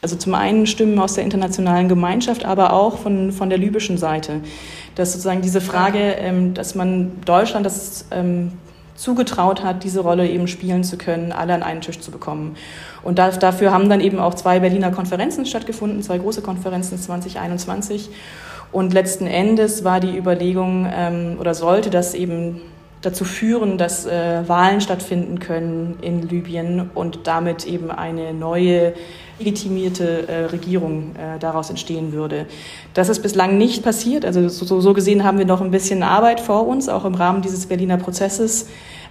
Also 0.00 0.16
zum 0.16 0.34
einen 0.34 0.66
Stimmen 0.66 0.98
aus 0.98 1.14
der 1.14 1.24
internationalen 1.24 1.88
Gemeinschaft, 1.88 2.44
aber 2.44 2.72
auch 2.72 2.98
von, 2.98 3.32
von 3.32 3.48
der 3.48 3.58
libyschen 3.58 3.98
Seite. 3.98 4.40
Dass 4.94 5.12
sozusagen 5.12 5.42
diese 5.42 5.60
Frage, 5.60 5.98
ähm, 5.98 6.54
dass 6.54 6.74
man 6.74 7.20
Deutschland 7.24 7.66
das 7.66 8.06
ähm, 8.10 8.52
zugetraut 8.94 9.62
hat, 9.62 9.84
diese 9.84 10.00
Rolle 10.00 10.28
eben 10.28 10.48
spielen 10.48 10.84
zu 10.84 10.98
können, 10.98 11.32
alle 11.32 11.54
an 11.54 11.62
einen 11.62 11.80
Tisch 11.80 12.00
zu 12.00 12.10
bekommen. 12.10 12.56
Und 13.02 13.18
da, 13.18 13.30
dafür 13.30 13.72
haben 13.72 13.88
dann 13.88 14.00
eben 14.00 14.18
auch 14.18 14.34
zwei 14.34 14.60
Berliner 14.60 14.90
Konferenzen 14.90 15.46
stattgefunden, 15.46 16.02
zwei 16.02 16.18
große 16.18 16.42
Konferenzen 16.42 16.98
2021. 16.98 18.10
Und 18.70 18.92
letzten 18.92 19.26
Endes 19.26 19.82
war 19.82 20.00
die 20.00 20.16
Überlegung 20.16 20.86
ähm, 20.92 21.36
oder 21.40 21.54
sollte 21.54 21.90
das 21.90 22.14
eben 22.14 22.60
dazu 23.00 23.24
führen, 23.24 23.78
dass 23.78 24.06
äh, 24.06 24.42
Wahlen 24.48 24.80
stattfinden 24.80 25.38
können 25.38 25.98
in 26.02 26.22
Libyen 26.22 26.90
und 26.94 27.26
damit 27.26 27.66
eben 27.66 27.90
eine 27.90 28.34
neue 28.34 28.94
legitimierte 29.38 30.28
äh, 30.28 30.44
Regierung 30.46 31.14
äh, 31.16 31.38
daraus 31.38 31.70
entstehen 31.70 32.12
würde. 32.12 32.46
Das 32.94 33.08
ist 33.08 33.22
bislang 33.22 33.58
nicht 33.58 33.82
passiert. 33.82 34.24
Also 34.24 34.48
so, 34.48 34.80
so, 34.80 34.92
gesehen 34.92 35.24
haben 35.24 35.38
wir 35.38 35.46
noch 35.46 35.60
ein 35.60 35.70
bisschen 35.70 36.02
Arbeit 36.02 36.40
vor 36.40 36.66
uns, 36.66 36.88
auch 36.88 37.04
im 37.04 37.14
Rahmen 37.14 37.42
dieses 37.42 37.66
Berliner 37.66 37.96
Prozesses. 37.96 38.68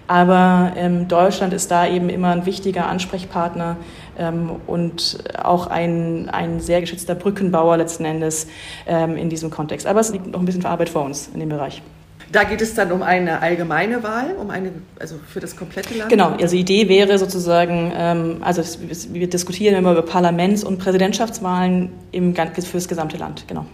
Aber 0.08 0.72
ähm, 0.78 1.08
Deutschland 1.10 1.54
ist 1.54 1.70
da 1.70 1.86
eben 1.86 2.10
immer 2.10 2.30
ein 2.32 2.46
wichtiger 2.46 2.88
Ansprechpartner 2.88 3.76
ähm, 4.18 4.52
und 4.66 5.18
auch 5.42 5.68
ein, 5.68 6.30
ein 6.30 6.62
sehr 6.62 6.80
geschützter 6.80 7.14
Brückenbauer 7.14 7.76
letzten 7.78 8.06
Endes 8.06 8.48
ähm, 8.86 9.18
in 9.18 9.30
diesem 9.30 9.50
Kontext. 9.50 9.86
Aber 9.86 10.00
es 10.00 10.12
liegt 10.12 10.28
noch 10.28 10.40
ein 10.40 10.46
bisschen 10.46 10.66
Arbeit 10.66 10.90
vor 10.90 11.04
uns 11.04 11.30
in 11.34 11.42
dem 11.42 11.50
Bereich. 11.50 11.82
Da 12.32 12.44
geht 12.44 12.62
es 12.62 12.74
dann 12.74 12.92
um 12.92 13.04
eine 13.04 13.42
allgemeine 13.42 14.04
Wahl, 14.04 14.36
um 14.40 14.50
eine, 14.50 14.72
also 15.00 15.16
für 15.28 15.40
das 15.40 15.56
komplette 15.56 15.98
Land? 15.98 16.10
Genau, 16.10 16.32
also 16.32 16.56
die 16.56 16.62
Idee 16.62 16.90
wäre 16.90 17.18
sozusagen, 17.18 17.92
ähm, 17.96 18.38
also 18.42 18.64
wir 19.14 19.30
diskutieren 19.30 19.76
immer 19.76 19.92
über 19.92 20.02
Parlaments- 20.02 20.64
und 20.64 20.78
Präsidentschaftswahlen 20.78 21.90
im, 22.12 22.36
für 22.36 22.74
das 22.74 22.88
gesamte 22.88 23.18
Land, 23.18 23.46
genau. 23.48 23.66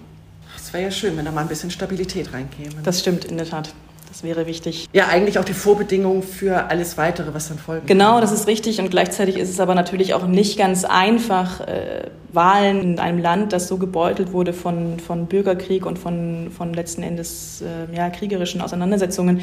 Das 0.55 0.71
wäre 0.71 0.83
ja 0.83 0.91
schön, 0.91 1.17
wenn 1.17 1.25
da 1.25 1.31
mal 1.31 1.41
ein 1.41 1.47
bisschen 1.47 1.71
Stabilität 1.71 2.31
reinkäme. 2.33 2.81
Das 2.83 2.99
stimmt, 2.99 3.25
in 3.25 3.37
der 3.37 3.47
Tat. 3.47 3.73
Das 4.13 4.21
wäre 4.21 4.45
wichtig. 4.45 4.87
Ja, 4.93 5.07
eigentlich 5.07 5.39
auch 5.39 5.43
die 5.43 5.55
Vorbedingung 5.55 6.21
für 6.21 6.69
alles 6.69 6.99
Weitere, 6.99 7.33
was 7.33 7.47
dann 7.47 7.57
folgt. 7.57 7.87
Genau, 7.87 8.21
das 8.21 8.31
ist 8.31 8.45
richtig. 8.45 8.79
Und 8.79 8.91
gleichzeitig 8.91 9.39
ist 9.39 9.49
es 9.49 9.59
aber 9.59 9.73
natürlich 9.73 10.13
auch 10.13 10.27
nicht 10.27 10.55
ganz 10.55 10.85
einfach, 10.85 11.61
äh, 11.61 12.11
Wahlen 12.31 12.83
in 12.83 12.99
einem 12.99 13.17
Land, 13.17 13.53
das 13.53 13.67
so 13.67 13.77
gebeutelt 13.77 14.31
wurde 14.31 14.53
von, 14.53 14.99
von 14.99 15.25
Bürgerkrieg 15.25 15.87
und 15.87 15.97
von, 15.97 16.51
von 16.55 16.75
letzten 16.75 17.01
Endes 17.01 17.63
äh, 17.63 17.95
ja, 17.95 18.11
kriegerischen 18.11 18.61
Auseinandersetzungen, 18.61 19.41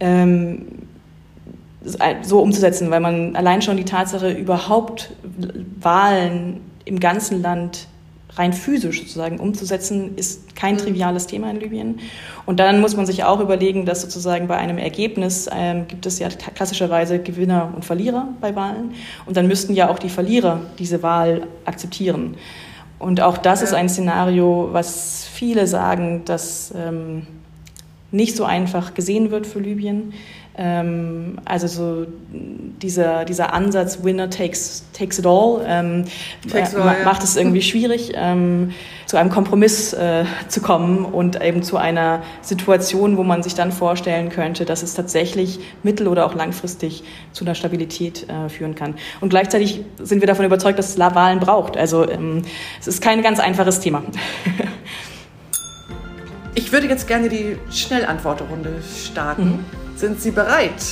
ähm, 0.00 0.64
so 2.22 2.40
umzusetzen, 2.40 2.90
weil 2.90 3.00
man 3.00 3.36
allein 3.36 3.60
schon 3.60 3.76
die 3.76 3.84
Tatsache, 3.84 4.30
überhaupt 4.30 5.10
Wahlen 5.78 6.62
im 6.86 7.00
ganzen 7.00 7.42
Land 7.42 7.86
rein 8.36 8.52
physisch 8.52 9.00
sozusagen 9.00 9.38
umzusetzen, 9.40 10.16
ist 10.16 10.54
kein 10.54 10.78
triviales 10.78 11.26
Thema 11.26 11.50
in 11.50 11.60
Libyen. 11.60 12.00
Und 12.46 12.60
dann 12.60 12.80
muss 12.80 12.96
man 12.96 13.06
sich 13.06 13.24
auch 13.24 13.40
überlegen, 13.40 13.86
dass 13.86 14.02
sozusagen 14.02 14.46
bei 14.46 14.56
einem 14.56 14.78
Ergebnis 14.78 15.48
ähm, 15.52 15.86
gibt 15.88 16.06
es 16.06 16.18
ja 16.18 16.28
klassischerweise 16.28 17.18
Gewinner 17.18 17.72
und 17.74 17.84
Verlierer 17.84 18.28
bei 18.40 18.54
Wahlen. 18.54 18.94
Und 19.26 19.36
dann 19.36 19.46
müssten 19.46 19.74
ja 19.74 19.90
auch 19.90 19.98
die 19.98 20.08
Verlierer 20.08 20.60
diese 20.78 21.02
Wahl 21.02 21.46
akzeptieren. 21.64 22.36
Und 22.98 23.20
auch 23.20 23.38
das 23.38 23.62
ist 23.62 23.72
ein 23.72 23.88
Szenario, 23.88 24.68
was 24.72 25.26
viele 25.32 25.66
sagen, 25.66 26.22
dass 26.26 26.72
ähm, 26.76 27.26
nicht 28.12 28.36
so 28.36 28.44
einfach 28.44 28.94
gesehen 28.94 29.30
wird 29.30 29.46
für 29.46 29.60
Libyen. 29.60 30.12
Ähm, 30.62 31.38
also 31.46 31.66
so 31.68 32.06
dieser, 32.82 33.24
dieser 33.24 33.54
Ansatz, 33.54 34.04
Winner 34.04 34.28
takes, 34.28 34.84
takes 34.92 35.18
it 35.18 35.24
all, 35.26 35.64
ähm, 35.66 36.04
takes 36.52 36.74
all 36.74 36.84
ja. 36.84 37.02
macht 37.02 37.24
es 37.24 37.34
irgendwie 37.34 37.62
schwierig. 37.62 38.12
Ähm, 38.14 38.74
zu 39.06 39.16
einem 39.16 39.30
Kompromiss 39.30 39.94
äh, 39.94 40.26
zu 40.48 40.60
kommen 40.60 41.06
und 41.06 41.42
eben 41.42 41.62
zu 41.62 41.78
einer 41.78 42.22
Situation, 42.42 43.16
wo 43.16 43.22
man 43.22 43.42
sich 43.42 43.54
dann 43.54 43.72
vorstellen 43.72 44.28
könnte, 44.28 44.66
dass 44.66 44.82
es 44.82 44.92
tatsächlich 44.92 45.60
mittel- 45.82 46.08
oder 46.08 46.26
auch 46.26 46.34
langfristig 46.34 47.04
zu 47.32 47.44
einer 47.44 47.54
Stabilität 47.54 48.28
äh, 48.28 48.50
führen 48.50 48.74
kann. 48.74 48.96
Und 49.22 49.30
gleichzeitig 49.30 49.80
sind 49.98 50.20
wir 50.20 50.26
davon 50.26 50.44
überzeugt, 50.44 50.78
dass 50.78 50.90
es 50.90 50.98
Wahlen 50.98 51.40
braucht. 51.40 51.78
Also 51.78 52.06
ähm, 52.06 52.42
es 52.78 52.86
ist 52.86 53.00
kein 53.00 53.22
ganz 53.22 53.40
einfaches 53.40 53.80
Thema. 53.80 54.02
ich 56.54 56.70
würde 56.70 56.86
jetzt 56.86 57.08
gerne 57.08 57.30
die 57.30 57.56
Schnellantworterunde 57.70 58.82
starten. 59.06 59.44
Mhm. 59.44 59.79
Sind 60.00 60.18
Sie 60.18 60.30
bereit? 60.30 60.82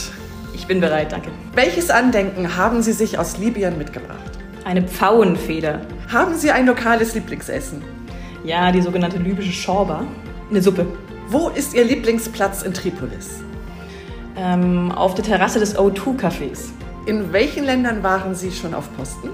Ich 0.53 0.67
bin 0.67 0.83
bereit, 0.83 1.13
danke. 1.13 1.31
Welches 1.55 1.89
Andenken 1.89 2.59
haben 2.59 2.83
Sie 2.83 2.93
sich 2.93 3.19
aus 3.19 3.39
Libyen 3.39 3.79
mitgebracht? 3.79 4.33
Eine 4.67 4.83
Pfauenfeder. 4.83 5.81
Haben 6.13 6.35
Sie 6.35 6.51
ein 6.51 6.67
lokales 6.67 7.15
Lieblingsessen? 7.15 7.83
Ja, 8.45 8.71
die 8.71 8.83
sogenannte 8.83 9.17
libysche 9.17 9.51
Schorba. 9.51 10.05
Eine 10.51 10.61
Suppe. 10.61 10.87
Wo 11.29 11.49
ist 11.49 11.73
Ihr 11.73 11.85
Lieblingsplatz 11.85 12.61
in 12.61 12.75
Tripolis? 12.75 13.41
Ähm, 14.37 14.93
auf 14.93 15.15
der 15.15 15.25
Terrasse 15.25 15.59
des 15.59 15.75
O2-Cafés. 15.75 16.69
In 17.07 17.33
welchen 17.33 17.65
Ländern 17.65 18.03
waren 18.03 18.35
Sie 18.35 18.53
schon 18.53 18.75
auf 18.75 18.95
Posten? 18.95 19.31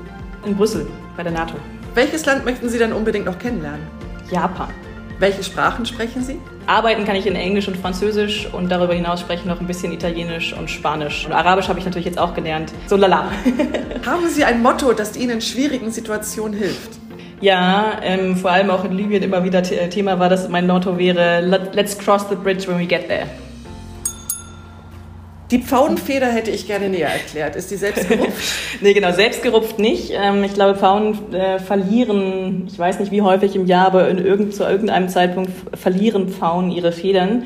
In 0.47 0.55
Brüssel, 0.55 0.87
bei 1.17 1.25
der 1.25 1.33
NATO. 1.33 1.55
Welches 1.97 2.25
Land 2.27 2.45
möchten 2.45 2.69
Sie 2.69 2.79
dann 2.79 2.93
unbedingt 2.93 3.27
noch 3.27 3.41
kennenlernen? 3.41 3.89
Japan. 4.31 4.69
Welche 5.19 5.45
Sprachen 5.45 5.87
sprechen 5.87 6.23
Sie? 6.23 6.39
Arbeiten 6.67 7.05
kann 7.05 7.15
ich 7.15 7.27
in 7.27 7.37
Englisch 7.37 7.69
und 7.69 7.77
Französisch 7.77 8.49
und 8.53 8.71
darüber 8.71 8.95
hinaus 8.95 9.21
sprechen 9.21 9.49
noch 9.49 9.61
ein 9.61 9.67
bisschen 9.67 9.93
Italienisch 9.93 10.53
und 10.55 10.69
Spanisch. 10.69 11.27
Und 11.27 11.33
Arabisch 11.33 11.69
habe 11.69 11.79
ich 11.79 11.85
natürlich 11.85 12.07
jetzt 12.07 12.19
auch 12.19 12.35
gelernt. 12.35 12.73
So 12.89 12.97
lala. 12.97 13.31
Haben 14.07 14.29
Sie 14.29 14.45
ein 14.45 14.61
Motto, 14.61 14.93
das 14.93 15.17
Ihnen 15.17 15.35
in 15.35 15.41
schwierigen 15.41 15.91
Situationen 15.93 16.59
hilft? 16.59 16.91
Ja, 17.41 17.99
ähm, 18.03 18.37
vor 18.37 18.51
allem 18.51 18.71
auch 18.71 18.85
in 18.85 18.93
Libyen 18.93 19.23
immer 19.23 19.45
wieder 19.45 19.63
Thema 19.63 20.19
war, 20.19 20.29
dass 20.29 20.49
mein 20.49 20.67
Motto 20.67 20.99
wäre, 20.99 21.41
let's 21.75 21.97
cross 21.97 22.27
the 22.29 22.35
bridge 22.35 22.67
when 22.67 22.79
we 22.79 22.87
get 22.87 23.09
there. 23.09 23.27
Die 25.55 25.61
Pfauenfeder 25.61 26.27
hätte 26.27 26.51
ich 26.51 26.67
gerne 26.67 26.89
näher 26.89 27.11
erklärt. 27.11 27.55
Ist 27.55 27.71
die 27.71 27.77
selbst 27.77 28.09
gerupft? 28.09 28.43
nee, 28.81 28.93
genau, 28.93 29.13
selbst 29.13 29.41
gerupft 29.41 29.79
nicht. 29.79 30.11
Ähm, 30.13 30.43
ich 30.43 30.53
glaube, 30.53 30.77
Pfauen 30.77 31.33
äh, 31.33 31.61
verlieren, 31.61 32.67
ich 32.67 32.77
weiß 32.77 32.99
nicht 32.99 33.13
wie 33.13 33.23
häufig 33.23 33.55
im 33.55 33.65
Jahr, 33.65 33.87
aber 33.87 34.09
in 34.09 34.19
irgend, 34.19 34.53
zu 34.53 34.65
irgendeinem 34.65 35.09
Zeitpunkt 35.09 35.53
verlieren 35.79 36.29
Pfauen 36.29 36.73
ihre 36.73 36.91
Federn. 36.91 37.45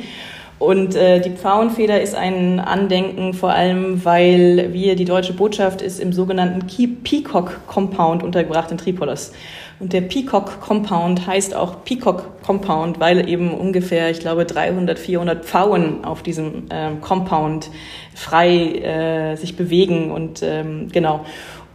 Und 0.59 0.95
äh, 0.97 1.21
die 1.21 1.33
Pfauenfeder 1.33 2.01
ist 2.01 2.15
ein 2.15 2.61
Andenken 2.61 3.35
vor 3.35 3.51
allem, 3.51 4.03
weil 4.07 4.71
wir, 4.73 4.97
die 4.97 5.05
deutsche 5.05 5.35
Botschaft 5.35 5.83
ist 5.83 6.01
im 6.01 6.15
sogenannten 6.15 6.67
Peacock 7.05 7.61
Compound 7.67 8.23
untergebracht 8.23 8.71
in 8.71 8.79
Tripolis. 8.79 9.33
Und 9.81 9.93
der 9.93 10.01
Peacock 10.01 10.61
Compound 10.61 11.27
heißt 11.27 11.55
auch 11.55 11.85
Peacock 11.85 12.43
Compound, 12.43 12.99
weil 12.99 13.29
eben 13.29 13.55
ungefähr, 13.55 14.11
ich 14.11 14.19
glaube, 14.19 14.45
300, 14.45 14.99
400 14.99 15.45
Pfauen 15.45 16.05
auf 16.05 16.23
diesem 16.23 16.65
ähm, 16.71 17.01
Compound 17.01 17.71
frei 18.15 18.49
äh, 18.51 19.37
sich 19.37 19.57
bewegen 19.57 20.11
und 20.11 20.43
ähm, 20.43 20.89
genau. 20.91 21.25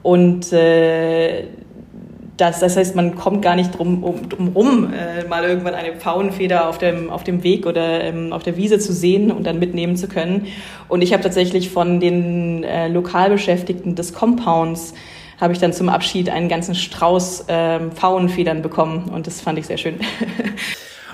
Und 0.01 0.51
äh, 0.51 1.45
das, 2.35 2.59
das 2.59 2.75
heißt, 2.75 2.95
man 2.95 3.15
kommt 3.15 3.41
gar 3.41 3.55
nicht 3.55 3.77
drum, 3.77 4.03
um, 4.03 4.27
drum 4.27 4.49
rum, 4.49 4.93
äh, 4.93 5.25
mal 5.27 5.43
irgendwann 5.45 5.75
eine 5.75 5.93
Pfauenfeder 5.93 6.67
auf 6.67 6.79
dem, 6.79 7.09
auf 7.09 7.23
dem 7.23 7.43
Weg 7.43 7.65
oder 7.65 8.03
ähm, 8.03 8.33
auf 8.33 8.43
der 8.43 8.57
Wiese 8.57 8.79
zu 8.79 8.91
sehen 8.91 9.31
und 9.31 9.45
dann 9.45 9.59
mitnehmen 9.59 9.95
zu 9.95 10.07
können. 10.09 10.47
Und 10.89 11.01
ich 11.01 11.13
habe 11.13 11.23
tatsächlich 11.23 11.69
von 11.69 11.99
den 11.99 12.63
äh, 12.65 12.89
Lokalbeschäftigten 12.89 13.95
des 13.95 14.13
Compounds 14.13 14.93
habe 15.39 15.53
ich 15.53 15.59
dann 15.59 15.73
zum 15.73 15.89
Abschied 15.89 16.29
einen 16.29 16.49
ganzen 16.49 16.75
Strauß 16.75 17.47
äh, 17.47 17.79
Pfauenfedern 17.91 18.61
bekommen 18.61 19.09
und 19.09 19.27
das 19.27 19.41
fand 19.41 19.59
ich 19.59 19.67
sehr 19.67 19.77
schön. 19.77 19.99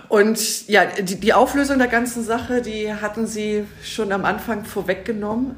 Und 0.10 0.68
ja, 0.68 0.86
die, 0.88 1.20
die 1.20 1.34
Auflösung 1.34 1.78
der 1.78 1.88
ganzen 1.88 2.24
Sache, 2.24 2.64
die 2.64 2.92
hatten 2.92 3.28
Sie 3.28 3.66
schon 3.84 4.12
am 4.12 4.26
Anfang 4.26 4.66
vorweggenommen. 4.66 5.56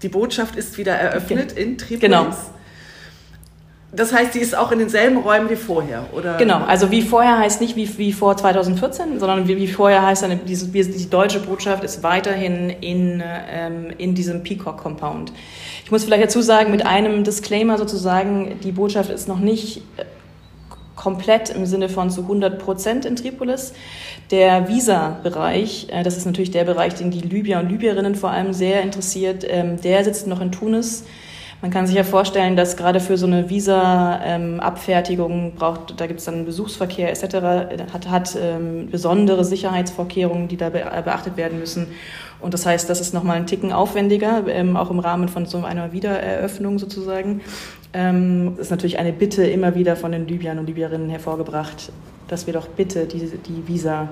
Die 0.00 0.08
Botschaft 0.08 0.56
ist 0.56 0.78
wieder 0.78 0.94
eröffnet 0.94 1.52
in 1.52 1.76
Tripolis. 1.76 2.00
Genau. 2.00 2.34
Das 3.96 4.12
heißt, 4.12 4.34
die 4.34 4.40
ist 4.40 4.56
auch 4.56 4.72
in 4.72 4.78
denselben 4.78 5.16
Räumen 5.16 5.48
wie 5.48 5.56
vorher, 5.56 6.06
oder? 6.12 6.36
Genau, 6.36 6.58
also 6.58 6.90
wie 6.90 7.00
vorher 7.00 7.38
heißt 7.38 7.60
nicht 7.62 7.76
wie, 7.76 7.98
wie 7.98 8.12
vor 8.12 8.36
2014, 8.36 9.18
sondern 9.18 9.48
wie, 9.48 9.56
wie 9.56 9.68
vorher 9.68 10.04
heißt 10.04 10.22
dann, 10.22 10.40
diese, 10.46 10.68
die 10.68 11.10
deutsche 11.10 11.40
Botschaft 11.40 11.82
ist 11.82 12.02
weiterhin 12.02 12.68
in, 12.68 13.22
ähm, 13.24 13.88
in 13.96 14.14
diesem 14.14 14.42
Peacock 14.42 14.76
Compound. 14.76 15.32
Ich 15.84 15.90
muss 15.90 16.04
vielleicht 16.04 16.24
dazu 16.24 16.42
sagen, 16.42 16.72
mit 16.72 16.84
einem 16.84 17.24
Disclaimer 17.24 17.78
sozusagen, 17.78 18.60
die 18.62 18.72
Botschaft 18.72 19.08
ist 19.08 19.28
noch 19.28 19.38
nicht 19.38 19.78
äh, 19.96 20.04
komplett 20.94 21.50
im 21.50 21.64
Sinne 21.64 21.88
von 21.88 22.10
zu 22.10 22.22
100 22.22 22.58
Prozent 22.58 23.04
in 23.04 23.16
Tripolis. 23.16 23.72
Der 24.30 24.68
Visa-Bereich, 24.68 25.86
äh, 25.90 26.02
das 26.02 26.16
ist 26.16 26.26
natürlich 26.26 26.50
der 26.50 26.64
Bereich, 26.64 26.94
den 26.94 27.10
die 27.10 27.20
Libyer 27.20 27.60
und 27.60 27.70
Libyerinnen 27.70 28.14
vor 28.14 28.30
allem 28.30 28.52
sehr 28.52 28.82
interessiert, 28.82 29.46
ähm, 29.48 29.80
der 29.80 30.04
sitzt 30.04 30.26
noch 30.26 30.40
in 30.40 30.52
Tunis. 30.52 31.04
Man 31.62 31.70
kann 31.70 31.86
sich 31.86 31.96
ja 31.96 32.04
vorstellen, 32.04 32.54
dass 32.54 32.76
gerade 32.76 33.00
für 33.00 33.16
so 33.16 33.26
eine 33.26 33.48
Visa-Abfertigung 33.48 35.54
braucht, 35.54 35.98
da 35.98 36.06
gibt 36.06 36.20
es 36.20 36.26
dann 36.26 36.44
Besuchsverkehr 36.44 37.10
etc., 37.10 37.92
hat, 37.92 38.10
hat 38.10 38.36
ähm, 38.40 38.88
besondere 38.90 39.44
Sicherheitsvorkehrungen, 39.44 40.48
die 40.48 40.58
da 40.58 40.68
beachtet 40.68 41.38
werden 41.38 41.58
müssen. 41.58 41.86
Und 42.40 42.52
das 42.52 42.66
heißt, 42.66 42.90
das 42.90 43.00
ist 43.00 43.14
nochmal 43.14 43.38
ein 43.38 43.46
Ticken 43.46 43.72
aufwendiger, 43.72 44.44
ähm, 44.48 44.76
auch 44.76 44.90
im 44.90 44.98
Rahmen 44.98 45.28
von 45.28 45.46
so 45.46 45.64
einer 45.64 45.92
Wiedereröffnung 45.92 46.78
sozusagen. 46.78 47.40
Ähm, 47.94 48.56
ist 48.58 48.70
natürlich 48.70 48.98
eine 48.98 49.12
Bitte 49.12 49.46
immer 49.46 49.74
wieder 49.74 49.96
von 49.96 50.12
den 50.12 50.28
Libyern 50.28 50.58
und 50.58 50.66
Libyerinnen 50.66 51.08
hervorgebracht, 51.08 51.90
dass 52.28 52.46
wir 52.46 52.52
doch 52.52 52.68
bitte 52.68 53.06
die, 53.06 53.30
die 53.38 53.66
Visa 53.66 54.10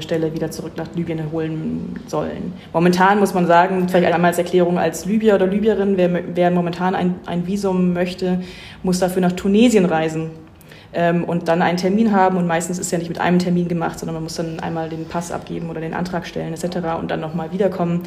Stelle 0.00 0.34
wieder 0.34 0.50
zurück 0.50 0.72
nach 0.76 0.88
Libyen 0.94 1.30
holen 1.30 1.96
sollen. 2.06 2.52
Momentan 2.72 3.20
muss 3.20 3.32
man 3.32 3.46
sagen, 3.46 3.88
vielleicht 3.88 4.12
einmal 4.12 4.30
als 4.30 4.38
Erklärung, 4.38 4.78
als 4.78 5.04
Libyer 5.04 5.36
oder 5.36 5.46
Libyerin, 5.46 5.96
wer, 5.96 6.10
wer 6.34 6.50
momentan 6.50 6.94
ein, 6.94 7.14
ein 7.26 7.46
Visum 7.46 7.92
möchte, 7.92 8.40
muss 8.82 8.98
dafür 8.98 9.22
nach 9.22 9.32
Tunesien 9.32 9.84
reisen 9.84 10.30
ähm, 10.92 11.24
und 11.24 11.48
dann 11.48 11.62
einen 11.62 11.78
Termin 11.78 12.12
haben. 12.12 12.36
Und 12.36 12.46
meistens 12.46 12.78
ist 12.78 12.90
ja 12.90 12.98
nicht 12.98 13.08
mit 13.08 13.20
einem 13.20 13.38
Termin 13.38 13.68
gemacht, 13.68 13.98
sondern 13.98 14.14
man 14.14 14.24
muss 14.24 14.34
dann 14.34 14.60
einmal 14.60 14.88
den 14.88 15.06
Pass 15.06 15.30
abgeben 15.30 15.70
oder 15.70 15.80
den 15.80 15.94
Antrag 15.94 16.26
stellen 16.26 16.52
etc. 16.52 16.78
und 16.98 17.10
dann 17.10 17.20
nochmal 17.20 17.52
wiederkommen. 17.52 18.02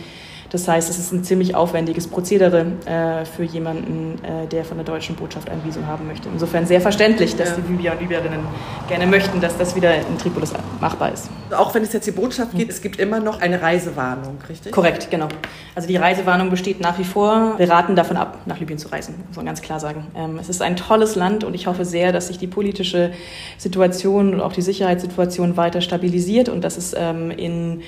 Das 0.56 0.70
heißt, 0.70 0.90
es 0.90 0.98
ist 0.98 1.12
ein 1.12 1.22
ziemlich 1.26 1.54
aufwendiges 1.54 2.08
Prozedere 2.08 2.66
äh, 2.86 3.26
für 3.26 3.44
jemanden, 3.44 4.18
äh, 4.24 4.48
der 4.48 4.64
von 4.64 4.78
der 4.78 4.86
deutschen 4.86 5.18
Botschaft 5.18 5.50
ein 5.50 5.62
Visum 5.66 5.86
haben 5.86 6.08
möchte. 6.08 6.30
Insofern 6.32 6.66
sehr 6.66 6.80
verständlich, 6.80 7.36
dass 7.36 7.50
ja. 7.50 7.58
die 7.58 7.74
Libyer 7.74 7.92
und 7.92 8.00
Libyerinnen 8.00 8.40
gerne 8.88 9.06
möchten, 9.06 9.42
dass 9.42 9.58
das 9.58 9.76
wieder 9.76 9.94
in 9.94 10.18
Tripolis 10.18 10.54
machbar 10.80 11.12
ist. 11.12 11.30
Auch 11.52 11.76
wenn 11.76 11.84
es 11.84 11.92
jetzt 11.92 12.08
die 12.08 12.12
Botschaft 12.12 12.56
geht, 12.56 12.70
es 12.70 12.82
gibt 12.82 13.02
immer 13.02 13.20
noch 13.20 13.42
eine 13.42 13.62
Reisewarnung, 13.62 14.38
richtig? 14.48 14.72
Korrekt, 14.72 15.12
genau. 15.12 15.28
Also 15.76 15.90
die 15.90 15.98
Reisewarnung 15.98 16.50
besteht 16.50 16.80
nach 16.80 16.98
wie 16.98 17.04
vor. 17.04 17.56
Wir 17.58 17.70
raten 17.70 17.98
davon 17.98 18.16
ab, 18.16 18.38
nach 18.46 18.58
Libyen 18.58 18.80
zu 18.80 18.88
reisen, 18.88 19.16
muss 19.28 19.36
man 19.36 19.46
ganz 19.46 19.62
klar 19.62 19.82
sagen. 19.82 20.08
Ähm, 20.16 20.40
es 20.40 20.48
ist 20.48 20.62
ein 20.62 20.78
tolles 20.78 21.18
Land 21.18 21.44
und 21.44 21.54
ich 21.54 21.68
hoffe 21.68 21.84
sehr, 21.84 22.14
dass 22.14 22.28
sich 22.28 22.38
die 22.38 22.48
politische 22.48 23.12
Situation 23.58 24.34
und 24.34 24.40
auch 24.40 24.54
die 24.54 24.62
Sicherheitssituation 24.62 25.58
weiter 25.58 25.82
stabilisiert 25.82 26.48
und 26.48 26.64
dass 26.64 26.78
es 26.78 26.96
ähm, 26.98 27.30
in 27.30 27.82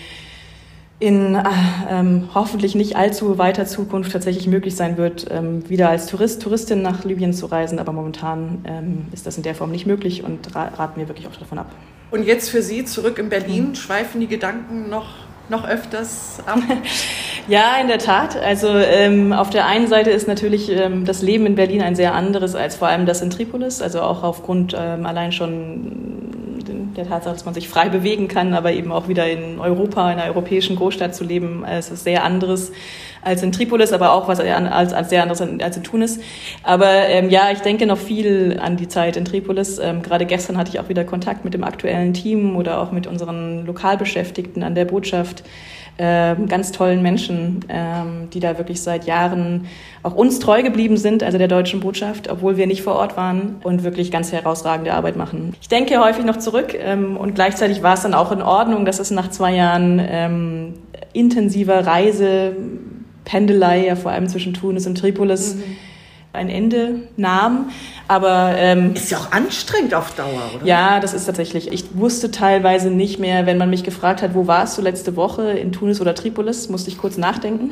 in 1.00 1.36
äh, 1.36 1.44
ähm, 1.90 2.30
hoffentlich 2.34 2.74
nicht 2.74 2.96
allzu 2.96 3.38
weiter 3.38 3.66
Zukunft 3.66 4.12
tatsächlich 4.12 4.48
möglich 4.48 4.76
sein 4.76 4.98
wird, 4.98 5.28
ähm, 5.30 5.70
wieder 5.70 5.90
als 5.90 6.08
Tourist, 6.08 6.42
Touristin 6.42 6.82
nach 6.82 7.04
Libyen 7.04 7.34
zu 7.34 7.46
reisen. 7.46 7.78
Aber 7.78 7.92
momentan 7.92 8.66
ähm, 8.66 9.06
ist 9.12 9.28
das 9.28 9.38
in 9.38 9.44
der 9.44 9.54
Form 9.54 9.72
nicht 9.72 9.86
möglich 9.86 10.24
und 10.24 10.56
ra 10.56 10.70
raten 10.76 11.00
wir 11.00 11.08
wirklich 11.08 11.28
auch 11.28 11.36
davon 11.36 11.60
ab. 11.60 11.72
Und 12.10 12.26
jetzt 12.26 12.50
für 12.50 12.62
Sie 12.62 12.86
zurück 12.86 13.20
in 13.20 13.30
Berlin, 13.30 13.76
schweifen 13.76 14.22
die 14.22 14.28
Gedanken 14.28 14.90
noch, 14.90 15.27
noch 15.50 15.68
öfters 15.68 16.42
ab? 16.46 16.60
ja, 17.48 17.78
in 17.82 17.88
der 17.88 18.00
Tat. 18.00 18.36
Also 18.36 18.70
ähm, 18.70 19.34
auf 19.34 19.50
der 19.50 19.66
einen 19.66 19.88
Seite 19.88 20.10
ist 20.10 20.28
natürlich 20.28 20.70
ähm, 20.70 21.06
das 21.06 21.22
Leben 21.22 21.46
in 21.46 21.56
Berlin 21.56 21.82
ein 21.82 21.96
sehr 21.96 22.14
anderes 22.14 22.56
als 22.56 22.76
vor 22.76 22.88
allem 22.88 23.06
das 23.06 23.22
in 23.22 23.30
Tripolis. 23.30 23.82
Also 23.82 24.02
auch 24.02 24.24
aufgrund 24.24 24.76
ähm, 24.78 25.06
allein 25.06 25.32
schon 25.32 26.18
der 26.98 27.08
Tatsache, 27.08 27.34
dass 27.34 27.46
man 27.46 27.54
sich 27.54 27.70
frei 27.70 27.90
bewegen 27.90 28.28
kann, 28.28 28.54
aber 28.54 28.72
eben 28.74 28.92
auch 28.92 29.08
wieder 29.08 29.30
in 29.30 29.60
Europa, 29.60 30.12
in 30.12 30.20
einer 30.20 30.30
europäischen 30.30 30.76
Großstadt 30.76 31.16
zu 31.16 31.24
leben, 31.24 31.64
es 31.64 31.90
ist 31.90 32.04
sehr 32.04 32.24
anderes 32.24 32.72
als 33.28 33.44
in 33.44 33.52
Tripolis, 33.52 33.94
aber 33.94 34.14
auch 34.14 34.28
was 34.28 34.40
als, 34.40 34.94
als 34.94 35.10
sehr 35.10 35.22
anderes 35.22 35.42
als 35.42 35.78
in 35.78 35.84
Tunis. 35.84 36.20
Aber 36.64 37.08
ähm, 37.08 37.30
ja, 37.30 37.52
ich 37.52 37.60
denke 37.60 37.86
noch 37.86 37.98
viel 37.98 38.60
an 38.62 38.78
die 38.78 38.88
Zeit 38.88 39.18
in 39.18 39.26
Tripolis. 39.26 39.80
Ähm, 39.80 40.02
gerade 40.02 40.26
gestern 40.26 40.58
hatte 40.58 40.72
ich 40.72 40.80
auch 40.80 40.90
wieder 40.90 41.04
Kontakt 41.04 41.46
mit 41.46 41.54
dem 41.54 41.64
aktuellen 41.64 42.14
Team 42.14 42.56
oder 42.56 42.82
auch 42.82 42.92
mit 42.92 43.06
unseren 43.08 43.66
Lokalbeschäftigten 43.66 44.64
an 44.64 44.76
der 44.76 44.86
Botschaft 44.86 45.44
ähm, 46.00 46.48
ganz 46.48 46.72
tollen 46.72 47.02
Menschen, 47.02 47.62
ähm, 47.70 48.30
die 48.32 48.40
da 48.40 48.60
wirklich 48.60 48.82
seit 48.82 49.06
Jahren 49.06 49.66
auch 50.04 50.14
uns 50.14 50.38
treu 50.38 50.62
geblieben 50.62 50.96
sind, 50.96 51.24
also 51.24 51.40
der 51.40 51.48
deutschen 51.48 51.80
Botschaft, 51.80 52.30
obwohl 52.30 52.56
wir 52.56 52.68
nicht 52.68 52.84
vor 52.84 52.96
Ort 52.96 53.18
waren 53.18 53.56
und 53.64 53.84
wirklich 53.84 54.12
ganz 54.12 54.32
herausragende 54.32 54.94
Arbeit 54.94 55.16
machen. 55.16 55.56
Ich 55.60 55.70
denke 55.70 56.00
häufig 56.00 56.24
noch 56.24 56.38
zurück 56.38 56.76
ähm, 56.80 57.18
und 57.18 57.34
gleichzeitig 57.34 57.82
war 57.82 57.96
es 57.96 58.04
dann 58.04 58.14
auch 58.14 58.32
in 58.32 58.44
Ordnung, 58.44 58.86
dass 58.86 59.00
es 59.00 59.10
nach 59.10 59.32
zwei 59.32 59.56
Jahren 59.56 60.00
ähm, 60.08 60.74
intensiver 61.14 61.88
Reise, 61.88 62.56
Pendelei, 63.28 63.86
ja 63.86 63.96
vor 63.96 64.12
allem 64.12 64.28
zwischen 64.28 64.54
Tunis 64.54 64.88
und 64.88 64.98
Tripolis, 64.98 65.56
mhm 65.56 65.64
ein 66.38 66.50
Ende 66.50 67.02
nahm. 67.18 67.70
Aber 68.08 68.54
ähm, 68.56 68.94
ist 68.94 69.12
ja 69.12 69.18
auch 69.18 69.32
anstrengend 69.32 69.94
auf 69.94 70.16
Dauer, 70.16 70.52
oder? 70.56 70.66
Ja, 70.66 71.00
das 71.02 71.14
ist 71.14 71.26
tatsächlich. 71.26 71.72
Ich 71.72 71.98
wusste 71.98 72.32
teilweise 72.32 72.90
nicht 72.90 73.20
mehr, 73.20 73.46
wenn 73.46 73.58
man 73.58 73.70
mich 73.70 73.84
gefragt 73.84 74.22
hat, 74.22 74.34
wo 74.34 74.48
warst 74.48 74.78
du 74.78 74.82
letzte 74.82 75.16
Woche 75.18 75.52
in 75.52 75.74
Tunis 75.74 76.00
oder 76.00 76.16
Tripolis, 76.16 76.70
musste 76.70 76.90
ich 76.90 76.98
kurz 76.98 77.18
nachdenken. 77.18 77.72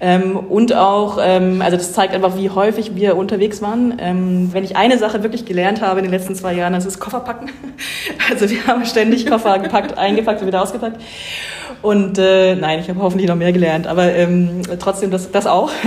Ähm, 0.00 0.36
und 0.36 0.72
auch, 0.74 1.18
ähm, 1.20 1.60
also 1.60 1.76
das 1.76 1.92
zeigt 1.92 2.14
einfach, 2.14 2.36
wie 2.36 2.50
häufig 2.50 2.94
wir 2.94 3.16
unterwegs 3.16 3.60
waren. 3.62 3.96
Ähm, 3.98 4.50
wenn 4.52 4.62
ich 4.62 4.76
eine 4.76 4.96
Sache 4.96 5.24
wirklich 5.24 5.44
gelernt 5.44 5.82
habe 5.82 5.98
in 5.98 6.04
den 6.04 6.12
letzten 6.12 6.36
zwei 6.36 6.54
Jahren, 6.54 6.72
das 6.72 6.86
ist 6.86 7.00
Kofferpacken. 7.00 7.50
Also 8.30 8.50
wir 8.50 8.66
haben 8.66 8.84
ständig 8.84 9.26
Koffer 9.26 9.58
gepackt, 9.58 9.96
eingepackt 9.96 10.42
und 10.42 10.48
wieder 10.48 10.62
ausgepackt. 10.62 11.00
Und 11.80 12.18
äh, 12.18 12.56
nein, 12.56 12.80
ich 12.80 12.88
habe 12.88 13.00
hoffentlich 13.00 13.28
noch 13.28 13.36
mehr 13.36 13.52
gelernt, 13.52 13.86
aber 13.86 14.12
ähm, 14.12 14.62
trotzdem 14.78 15.10
das, 15.10 15.30
das 15.30 15.46
auch. 15.46 15.70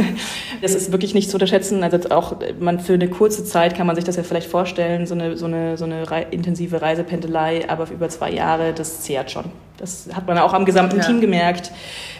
Das 0.61 0.75
ist 0.75 0.91
wirklich 0.91 1.15
nicht 1.15 1.27
zu 1.27 1.37
unterschätzen. 1.37 1.81
Also 1.81 2.11
auch 2.11 2.35
man 2.59 2.79
für 2.79 2.93
eine 2.93 3.09
kurze 3.09 3.43
Zeit 3.43 3.73
kann 3.73 3.87
man 3.87 3.95
sich 3.95 4.05
das 4.05 4.15
ja 4.15 4.21
vielleicht 4.21 4.47
vorstellen, 4.47 5.07
so 5.07 5.15
eine, 5.15 5.35
so 5.35 5.47
eine, 5.47 5.75
so 5.75 5.85
eine 5.85 6.03
intensive 6.29 6.83
Reisependelei, 6.83 7.67
aber 7.67 7.89
über 7.89 8.09
zwei 8.09 8.31
Jahre, 8.31 8.71
das 8.71 9.01
zehrt 9.01 9.31
schon. 9.31 9.45
Das 9.81 10.07
hat 10.13 10.27
man 10.27 10.37
auch 10.37 10.53
am 10.53 10.63
gesamten 10.63 10.97
ja. 10.97 11.03
Team 11.03 11.19
gemerkt. 11.19 11.71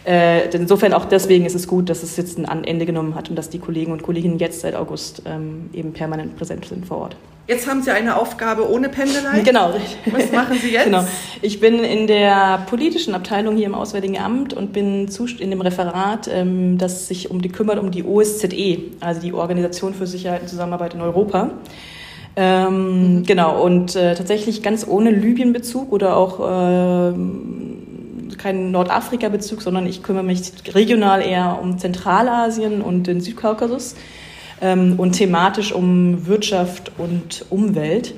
Äh, 0.03 0.49
insofern 0.49 0.93
auch 0.93 1.05
deswegen 1.05 1.45
ist 1.45 1.55
es 1.55 1.67
gut, 1.67 1.89
dass 1.89 2.01
es 2.01 2.17
jetzt 2.17 2.39
ein 2.39 2.63
Ende 2.63 2.85
genommen 2.85 3.13
hat 3.13 3.29
und 3.29 3.35
dass 3.35 3.49
die 3.49 3.59
Kollegen 3.59 3.91
und 3.91 4.01
Kolleginnen 4.01 4.39
jetzt 4.39 4.61
seit 4.61 4.75
August 4.75 5.21
ähm, 5.25 5.69
eben 5.73 5.93
permanent 5.93 6.35
präsent 6.35 6.65
sind 6.65 6.87
vor 6.87 6.97
Ort. 6.97 7.15
Jetzt 7.47 7.67
haben 7.67 7.81
Sie 7.81 7.91
eine 7.91 8.15
Aufgabe 8.15 8.69
ohne 8.69 8.89
Pendelei. 8.89 9.39
Genau. 9.43 9.73
Was 10.05 10.31
machen 10.31 10.57
Sie 10.59 10.71
jetzt? 10.71 10.85
Genau. 10.85 11.03
Ich 11.41 11.59
bin 11.59 11.83
in 11.83 12.07
der 12.07 12.63
politischen 12.67 13.13
Abteilung 13.13 13.57
hier 13.57 13.65
im 13.65 13.75
Auswärtigen 13.75 14.17
Amt 14.17 14.53
und 14.53 14.73
bin 14.73 15.07
in 15.39 15.49
dem 15.49 15.61
Referat, 15.61 16.29
ähm, 16.31 16.77
das 16.77 17.07
sich 17.07 17.29
um 17.29 17.41
die 17.41 17.49
kümmert 17.49 17.77
um 17.77 17.91
die 17.91 18.03
OSZE, 18.03 18.79
also 19.01 19.21
die 19.21 19.33
Organisation 19.33 19.93
für 19.93 20.07
Sicherheit 20.07 20.41
und 20.41 20.47
Zusammenarbeit 20.47 20.93
in 20.93 21.01
Europa. 21.01 21.51
Ähm, 22.35 23.17
mhm. 23.17 23.23
Genau, 23.25 23.61
und 23.61 23.95
äh, 23.95 24.15
tatsächlich 24.15 24.63
ganz 24.63 24.87
ohne 24.87 25.11
Libyen-Bezug 25.11 25.91
oder 25.91 26.15
auch 26.15 26.39
äh, 26.39 27.13
keinen 28.37 28.71
Nordafrika-Bezug, 28.71 29.61
sondern 29.61 29.85
ich 29.85 30.01
kümmere 30.03 30.23
mich 30.23 30.51
regional 30.73 31.21
eher 31.21 31.59
um 31.61 31.77
Zentralasien 31.77 32.81
und 32.81 33.07
den 33.07 33.21
Südkaukasus 33.21 33.95
ähm, 34.61 34.95
und 34.97 35.13
thematisch 35.13 35.73
um 35.73 36.25
Wirtschaft 36.27 36.91
und 36.97 37.45
Umwelt. 37.49 38.15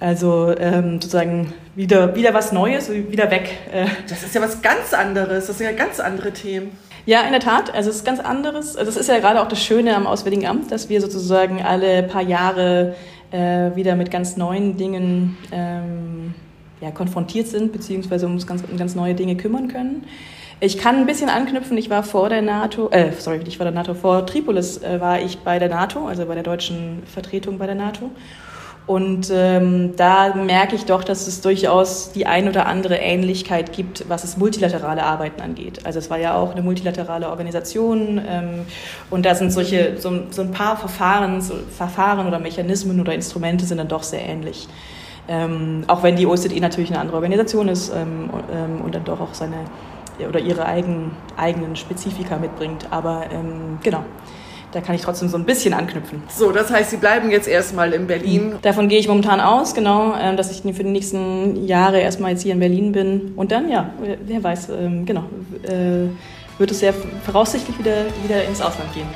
Also 0.00 0.54
ähm, 0.56 0.94
sozusagen 0.94 1.52
wieder, 1.74 2.14
wieder 2.14 2.32
was 2.34 2.52
Neues, 2.52 2.90
wieder 2.90 3.30
weg. 3.30 3.50
Äh. 3.72 3.86
Das 4.08 4.22
ist 4.22 4.34
ja 4.34 4.40
was 4.40 4.62
ganz 4.62 4.94
anderes, 4.94 5.46
das 5.46 5.58
sind 5.58 5.66
ja 5.66 5.72
ganz 5.72 5.98
andere 5.98 6.32
Themen. 6.32 6.70
Ja, 7.04 7.22
in 7.22 7.32
der 7.32 7.40
Tat. 7.40 7.74
Also 7.74 7.88
es 7.88 7.96
ist 7.96 8.04
ganz 8.04 8.20
anderes. 8.20 8.76
Also 8.76 8.90
es 8.90 8.96
ist 8.98 9.08
ja 9.08 9.18
gerade 9.18 9.40
auch 9.40 9.48
das 9.48 9.62
Schöne 9.62 9.96
am 9.96 10.06
Auswärtigen 10.06 10.46
Amt, 10.46 10.70
dass 10.70 10.90
wir 10.90 11.00
sozusagen 11.00 11.62
alle 11.62 12.02
paar 12.02 12.22
Jahre 12.22 12.94
äh, 13.30 13.74
wieder 13.74 13.96
mit 13.96 14.10
ganz 14.10 14.36
neuen 14.36 14.76
Dingen 14.76 15.36
ähm, 15.52 16.34
ja, 16.80 16.90
konfrontiert 16.90 17.48
sind, 17.48 17.72
beziehungsweise 17.72 18.26
uns 18.26 18.46
ganz, 18.46 18.62
um 18.70 18.76
ganz 18.76 18.94
neue 18.94 19.14
Dinge 19.14 19.36
kümmern 19.36 19.68
können. 19.68 20.04
Ich 20.60 20.76
kann 20.76 20.96
ein 20.96 21.06
bisschen 21.06 21.28
anknüpfen. 21.28 21.78
Ich 21.78 21.88
war 21.88 22.02
vor 22.02 22.28
der 22.28 22.42
NATO, 22.42 22.88
äh, 22.90 23.12
sorry, 23.16 23.40
ich 23.46 23.58
war 23.60 23.64
der 23.64 23.74
NATO, 23.74 23.94
vor 23.94 24.26
Tripolis 24.26 24.82
äh, 24.82 25.00
war 25.00 25.20
ich 25.20 25.38
bei 25.38 25.58
der 25.58 25.68
NATO, 25.68 26.06
also 26.06 26.26
bei 26.26 26.34
der 26.34 26.42
deutschen 26.42 27.02
Vertretung 27.06 27.58
bei 27.58 27.66
der 27.66 27.76
NATO. 27.76 28.10
Und 28.88 29.30
ähm, 29.30 29.96
da 29.96 30.34
merke 30.34 30.74
ich 30.74 30.86
doch, 30.86 31.04
dass 31.04 31.26
es 31.26 31.42
durchaus 31.42 32.10
die 32.12 32.24
ein 32.24 32.48
oder 32.48 32.64
andere 32.64 32.96
Ähnlichkeit 32.96 33.74
gibt, 33.74 34.08
was 34.08 34.24
es 34.24 34.38
multilaterale 34.38 35.02
Arbeiten 35.02 35.42
angeht. 35.42 35.84
Also 35.84 35.98
es 35.98 36.08
war 36.08 36.18
ja 36.18 36.34
auch 36.34 36.52
eine 36.52 36.62
multilaterale 36.62 37.28
Organisation 37.28 38.18
ähm, 38.26 38.64
und 39.10 39.26
da 39.26 39.34
sind 39.34 39.52
solche 39.52 40.00
so, 40.00 40.10
so 40.30 40.40
ein 40.40 40.52
paar 40.52 40.78
Verfahren, 40.78 41.42
so 41.42 41.52
Verfahren 41.76 42.26
oder 42.26 42.38
Mechanismen 42.38 42.98
oder 42.98 43.12
Instrumente 43.12 43.66
sind 43.66 43.76
dann 43.76 43.88
doch 43.88 44.02
sehr 44.02 44.26
ähnlich. 44.26 44.66
Ähm, 45.28 45.84
auch 45.86 46.02
wenn 46.02 46.16
die 46.16 46.26
OSZE 46.26 46.58
natürlich 46.58 46.90
eine 46.90 47.00
andere 47.00 47.18
Organisation 47.18 47.68
ist 47.68 47.92
ähm, 47.94 48.30
ähm, 48.50 48.80
und 48.80 48.94
dann 48.94 49.04
doch 49.04 49.20
auch 49.20 49.34
seine 49.34 49.66
oder 50.26 50.40
ihre 50.40 50.64
eigen, 50.64 51.10
eigenen 51.36 51.76
Spezifika 51.76 52.38
mitbringt. 52.38 52.86
Aber 52.90 53.26
ähm, 53.30 53.78
genau, 53.82 54.02
da 54.72 54.80
kann 54.80 54.94
ich 54.94 55.02
trotzdem 55.02 55.28
so 55.28 55.36
ein 55.36 55.44
bisschen 55.44 55.74
anknüpfen. 55.74 56.22
So, 56.34 56.52
das 56.52 56.70
heißt, 56.70 56.90
Sie 56.90 56.96
bleiben 56.96 57.30
jetzt 57.30 57.48
erstmal 57.48 57.92
in 57.92 58.06
Berlin. 58.06 58.50
Mhm. 58.50 58.62
Davon 58.62 58.88
gehe 58.88 58.98
ich 58.98 59.08
momentan 59.08 59.40
aus, 59.40 59.74
genau, 59.74 60.14
äh, 60.14 60.34
dass 60.36 60.50
ich 60.50 60.62
für 60.62 60.84
die 60.84 60.90
nächsten 60.90 61.66
Jahre 61.66 62.00
erstmal 62.00 62.32
jetzt 62.32 62.42
hier 62.42 62.52
in 62.52 62.60
Berlin 62.60 62.92
bin. 62.92 63.32
Und 63.36 63.52
dann, 63.52 63.70
ja, 63.70 63.90
wer 64.26 64.42
weiß, 64.42 64.68
ähm, 64.70 65.06
genau, 65.06 65.24
äh, 65.62 66.08
wird 66.58 66.70
es 66.70 66.80
sehr 66.80 66.92
voraussichtlich 67.24 67.78
wieder, 67.78 68.06
wieder 68.24 68.44
ins 68.44 68.60
Ausland 68.60 68.92
gehen. 68.92 69.06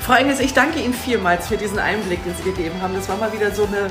Frau 0.00 0.14
Engels, 0.14 0.40
ich 0.40 0.54
danke 0.54 0.78
Ihnen 0.78 0.94
vielmals 0.94 1.48
für 1.48 1.56
diesen 1.56 1.78
Einblick, 1.78 2.22
den 2.24 2.34
Sie 2.34 2.44
gegeben 2.44 2.80
haben. 2.80 2.94
Das 2.94 3.08
war 3.08 3.16
mal 3.16 3.32
wieder 3.32 3.50
so 3.50 3.64
eine 3.64 3.90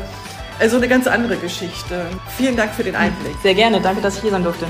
also 0.59 0.77
eine 0.77 0.87
ganz 0.87 1.07
andere 1.07 1.35
Geschichte. 1.37 2.05
Vielen 2.37 2.55
Dank 2.55 2.71
für 2.71 2.83
den 2.83 2.95
Einblick. 2.95 3.35
Sehr 3.43 3.55
gerne, 3.55 3.81
danke, 3.81 4.01
dass 4.01 4.15
ich 4.15 4.21
hier 4.21 4.31
sein 4.31 4.43
durfte. 4.43 4.65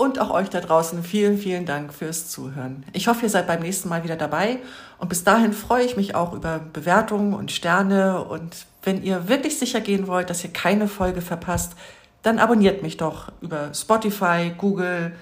Und 0.00 0.18
auch 0.18 0.30
euch 0.30 0.48
da 0.48 0.62
draußen 0.62 1.02
vielen, 1.02 1.36
vielen 1.36 1.66
Dank 1.66 1.92
fürs 1.92 2.30
Zuhören. 2.30 2.86
Ich 2.94 3.06
hoffe, 3.06 3.24
ihr 3.24 3.28
seid 3.28 3.46
beim 3.46 3.60
nächsten 3.60 3.90
Mal 3.90 4.02
wieder 4.02 4.16
dabei. 4.16 4.56
Und 4.96 5.10
bis 5.10 5.24
dahin 5.24 5.52
freue 5.52 5.84
ich 5.84 5.98
mich 5.98 6.14
auch 6.14 6.32
über 6.32 6.58
Bewertungen 6.58 7.34
und 7.34 7.52
Sterne. 7.52 8.24
Und 8.24 8.64
wenn 8.82 9.02
ihr 9.02 9.28
wirklich 9.28 9.58
sicher 9.58 9.82
gehen 9.82 10.06
wollt, 10.06 10.30
dass 10.30 10.42
ihr 10.42 10.54
keine 10.54 10.88
Folge 10.88 11.20
verpasst, 11.20 11.74
dann 12.22 12.38
abonniert 12.38 12.82
mich 12.82 12.96
doch 12.96 13.30
über 13.42 13.74
Spotify, 13.74 14.54
Google, 14.56 15.12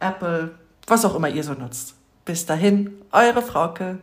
Apple, 0.00 0.54
was 0.86 1.04
auch 1.04 1.14
immer 1.14 1.28
ihr 1.28 1.44
so 1.44 1.52
nutzt. 1.52 1.94
Bis 2.24 2.46
dahin, 2.46 2.94
eure 3.12 3.42
Frauke. 3.42 3.98